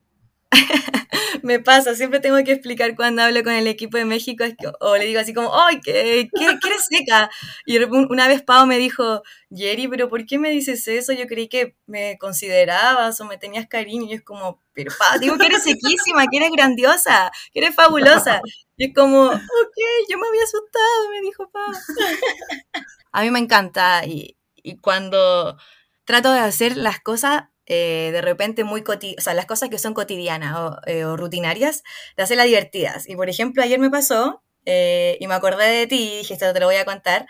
me 1.43 1.59
pasa, 1.59 1.93
siempre 1.93 2.19
tengo 2.19 2.41
que 2.43 2.53
explicar 2.53 2.95
cuando 2.95 3.21
hablo 3.21 3.43
con 3.43 3.53
el 3.53 3.67
equipo 3.67 3.97
de 3.97 4.05
México 4.05 4.45
o 4.79 4.97
le 4.97 5.05
digo 5.05 5.19
así 5.19 5.33
como, 5.33 5.53
¡ay, 5.53 5.79
qué, 5.81 6.29
qué, 6.33 6.45
eres 6.45 6.85
seca! 6.89 7.29
Y 7.65 7.77
una 7.77 8.27
vez 8.27 8.41
Pau 8.41 8.65
me 8.65 8.77
dijo, 8.77 9.23
Jerry, 9.53 9.87
pero 9.87 10.09
¿por 10.09 10.25
qué 10.25 10.39
me 10.39 10.49
dices 10.49 10.87
eso? 10.87 11.11
Yo 11.13 11.27
creí 11.27 11.49
que 11.49 11.75
me 11.85 12.17
considerabas 12.17 13.19
o 13.19 13.25
me 13.25 13.37
tenías 13.37 13.67
cariño. 13.67 14.07
Y 14.09 14.13
es 14.13 14.21
como, 14.23 14.61
pero 14.73 14.91
Pau, 14.97 15.19
digo 15.19 15.37
que 15.37 15.47
eres 15.47 15.63
sequísima, 15.63 16.25
que 16.31 16.37
eres 16.37 16.51
grandiosa, 16.51 17.31
que 17.51 17.59
eres 17.59 17.75
fabulosa. 17.75 18.41
Y 18.77 18.85
es 18.85 18.95
como, 18.95 19.25
ok, 19.25 19.77
yo 20.09 20.17
me 20.17 20.27
había 20.27 20.43
asustado, 20.43 21.09
me 21.11 21.21
dijo 21.21 21.49
Pau. 21.51 21.73
A 23.13 23.21
mí 23.21 23.31
me 23.31 23.39
encanta 23.39 24.05
y, 24.05 24.37
y 24.55 24.77
cuando 24.79 25.57
trato 26.05 26.33
de 26.33 26.39
hacer 26.39 26.75
las 26.75 26.99
cosas 26.99 27.43
eh, 27.65 28.09
de 28.11 28.21
repente 28.21 28.65
muy 28.65 28.83
o 28.85 29.21
sea, 29.21 29.33
las 29.33 29.45
cosas 29.45 29.69
que 29.69 29.77
son 29.77 29.93
cotidianas 29.93 30.55
o, 30.57 30.79
eh, 30.85 31.05
rutinarias, 31.15 31.83
de 32.17 32.23
hacerlas 32.23 32.47
divertidas. 32.47 33.07
Y 33.07 33.15
por 33.15 33.29
ejemplo, 33.29 33.63
ayer 33.63 33.79
me 33.79 33.89
pasó, 33.89 34.43
eh, 34.65 35.17
y 35.19 35.27
me 35.27 35.33
acordé 35.33 35.65
de 35.67 35.87
ti 35.87 35.95
y 35.95 36.17
dije, 36.19 36.33
esto 36.33 36.51
te 36.53 36.59
lo 36.59 36.65
voy 36.65 36.75
a 36.75 36.85
contar. 36.85 37.25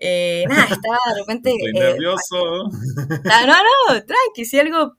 nada, 0.48 0.64
estaba 0.64 0.98
de 1.08 1.20
repente... 1.20 1.50
Estoy 1.50 1.72
nervioso. 1.72 2.64
no, 3.24 3.46
no, 3.46 4.04
tranqui, 4.04 4.44
si 4.44 4.58
algo... 4.58 4.96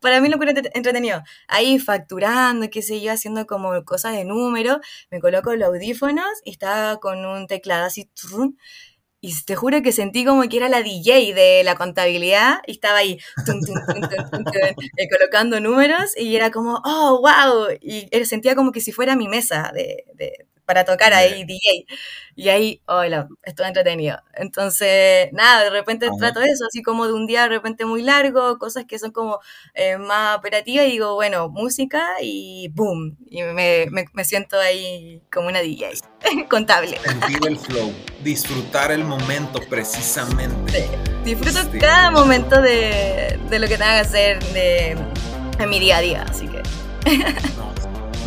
Para 0.00 0.20
mí 0.20 0.28
lo 0.28 0.36
que 0.40 0.70
entretenido. 0.74 1.22
Ahí 1.46 1.78
facturando, 1.78 2.68
qué 2.70 2.82
sé 2.82 3.00
yo, 3.00 3.12
haciendo 3.12 3.46
como 3.46 3.84
cosas 3.84 4.14
de 4.14 4.24
número, 4.24 4.80
me 5.12 5.20
coloco 5.20 5.54
los 5.54 5.68
audífonos 5.68 6.26
y 6.44 6.50
estaba 6.50 6.98
con 6.98 7.24
un 7.24 7.46
teclado 7.46 7.84
así, 7.84 8.10
y 9.24 9.40
te 9.44 9.54
juro 9.54 9.82
que 9.82 9.92
sentí 9.92 10.24
como 10.24 10.42
que 10.42 10.56
era 10.56 10.68
la 10.68 10.82
DJ 10.82 11.32
de 11.32 11.62
la 11.64 11.76
contabilidad 11.76 12.58
y 12.66 12.72
estaba 12.72 12.98
ahí 12.98 13.18
eh, 14.96 15.08
colocando 15.08 15.60
números 15.60 16.10
y 16.16 16.34
era 16.34 16.50
como, 16.50 16.82
oh, 16.84 17.20
wow. 17.20 17.68
Y 17.80 18.08
sentía 18.24 18.56
como 18.56 18.72
que 18.72 18.80
si 18.80 18.90
fuera 18.90 19.14
mi 19.14 19.28
mesa 19.28 19.70
de, 19.72 20.04
para 20.64 20.84
tocar 20.84 21.12
ahí 21.12 21.44
DJ. 21.44 21.86
Y 22.34 22.48
ahí, 22.48 22.80
hola, 22.86 23.28
estuvo 23.42 23.66
entretenido. 23.66 24.18
Entonces, 24.34 25.28
nada, 25.32 25.64
de 25.64 25.70
repente 25.70 26.08
trato 26.18 26.40
eso, 26.40 26.64
así 26.66 26.82
como 26.82 27.06
de 27.06 27.12
un 27.12 27.26
día 27.26 27.42
de 27.42 27.50
repente 27.50 27.84
muy 27.84 28.02
largo, 28.02 28.58
cosas 28.58 28.84
que 28.86 28.98
son 28.98 29.10
como 29.10 29.40
eh, 29.74 29.98
más 29.98 30.38
operativas, 30.38 30.86
y 30.86 30.92
digo, 30.92 31.14
bueno, 31.14 31.48
música 31.48 32.06
y 32.22 32.68
boom. 32.72 33.18
Y 33.28 33.42
me, 33.42 33.86
me, 33.90 34.24
siento 34.24 34.58
ahí 34.58 35.20
como 35.30 35.48
una 35.48 35.60
DJ 35.60 35.92
contable. 36.48 36.98
Sentir 37.04 37.38
el 37.46 37.58
flow, 37.58 37.92
disfrutar 38.22 38.92
el 38.92 39.04
momento 39.04 39.60
precisamente. 39.68 40.88
Disfruto 41.24 41.60
este, 41.60 41.78
cada 41.78 42.10
momento 42.10 42.60
de, 42.62 43.38
de, 43.50 43.58
lo 43.58 43.68
que 43.68 43.76
tenga 43.76 43.94
que 43.94 44.00
hacer 44.00 44.42
de, 44.54 44.96
en 45.58 45.70
mi 45.70 45.78
día 45.78 45.98
a 45.98 46.00
día, 46.00 46.26
así 46.28 46.48
que... 46.48 46.62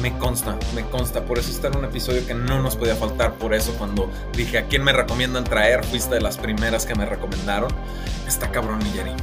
Me 0.05 0.15
consta, 0.19 0.55
me 0.75 0.83
consta. 0.83 1.25
Por 1.25 1.39
eso 1.39 1.49
está 1.49 1.69
en 1.69 1.77
un 1.77 1.85
episodio 1.85 2.27
que 2.27 2.35
no 2.35 2.61
nos 2.61 2.75
podía 2.75 2.95
faltar. 2.95 3.33
Por 3.33 3.55
eso 3.55 3.73
cuando 3.75 4.07
dije 4.33 4.59
a 4.59 4.67
quién 4.67 4.83
me 4.83 4.93
recomiendan 4.93 5.43
traer, 5.43 5.83
fuiste 5.83 6.13
de 6.13 6.21
las 6.21 6.37
primeras 6.37 6.85
que 6.85 6.93
me 6.93 7.07
recomendaron. 7.07 7.71
Está 8.27 8.51
cabrón, 8.51 8.79
Jerry. 8.93 9.13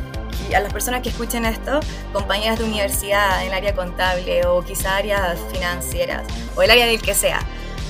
Y 0.50 0.54
a 0.54 0.58
las 0.58 0.72
personas 0.72 1.02
que 1.02 1.10
escuchen 1.10 1.44
esto, 1.44 1.78
compañeras 2.12 2.58
de 2.58 2.64
universidad 2.64 3.46
en 3.46 3.52
área 3.52 3.76
contable 3.76 4.44
o 4.44 4.60
quizá 4.62 4.96
áreas 4.96 5.38
financieras 5.52 6.24
o 6.56 6.62
el 6.62 6.70
área 6.72 6.86
del 6.86 7.00
que 7.00 7.14
sea, 7.14 7.38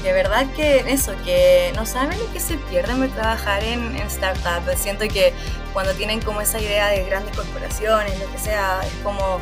de 0.03 0.13
verdad 0.13 0.45
que 0.55 0.85
eso, 0.93 1.15
que 1.25 1.73
no 1.75 1.87
saben 1.87 2.19
lo 2.19 2.31
que 2.31 2.41
se 2.41 2.59
pierden 2.59 3.01
de 3.01 3.09
trabajar 3.09 3.65
en, 3.65 3.97
en 3.97 4.11
startups. 4.11 4.79
Siento 4.79 5.09
que 5.09 5.33
cuando 5.73 5.95
tienen 5.95 6.21
como 6.21 6.43
esa 6.43 6.61
idea 6.61 6.89
de 6.89 7.05
grandes 7.05 7.35
corporaciones, 7.35 8.21
lo 8.21 8.31
que 8.31 8.37
sea, 8.39 8.81
es 8.85 8.93
como, 9.03 9.41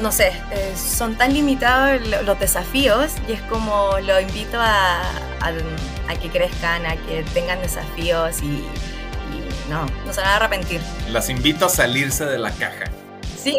no 0.00 0.12
sé, 0.12 0.28
eh, 0.50 0.74
son 0.76 1.16
tan 1.16 1.32
limitados 1.32 2.00
los 2.24 2.38
desafíos 2.38 3.12
y 3.28 3.32
es 3.32 3.42
como 3.42 3.98
lo 4.00 4.20
invito 4.20 4.58
a, 4.58 5.02
a, 5.40 6.14
que 6.20 6.28
crezcan, 6.28 6.86
a 6.86 6.96
que 6.96 7.24
tengan 7.34 7.60
desafíos 7.60 8.42
y, 8.42 8.46
y 8.46 9.70
no, 9.70 9.86
no 10.06 10.12
se 10.12 10.20
van 10.20 10.30
a 10.30 10.36
arrepentir. 10.36 10.80
Las 11.10 11.28
invito 11.28 11.66
a 11.66 11.68
salirse 11.68 12.24
de 12.24 12.38
la 12.38 12.50
caja. 12.52 12.84
Sí, 13.36 13.58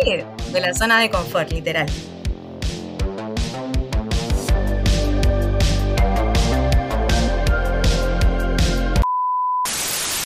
de 0.51 0.61
la 0.61 0.73
zona 0.73 0.99
de 0.99 1.09
confort, 1.09 1.51
literal. 1.51 1.88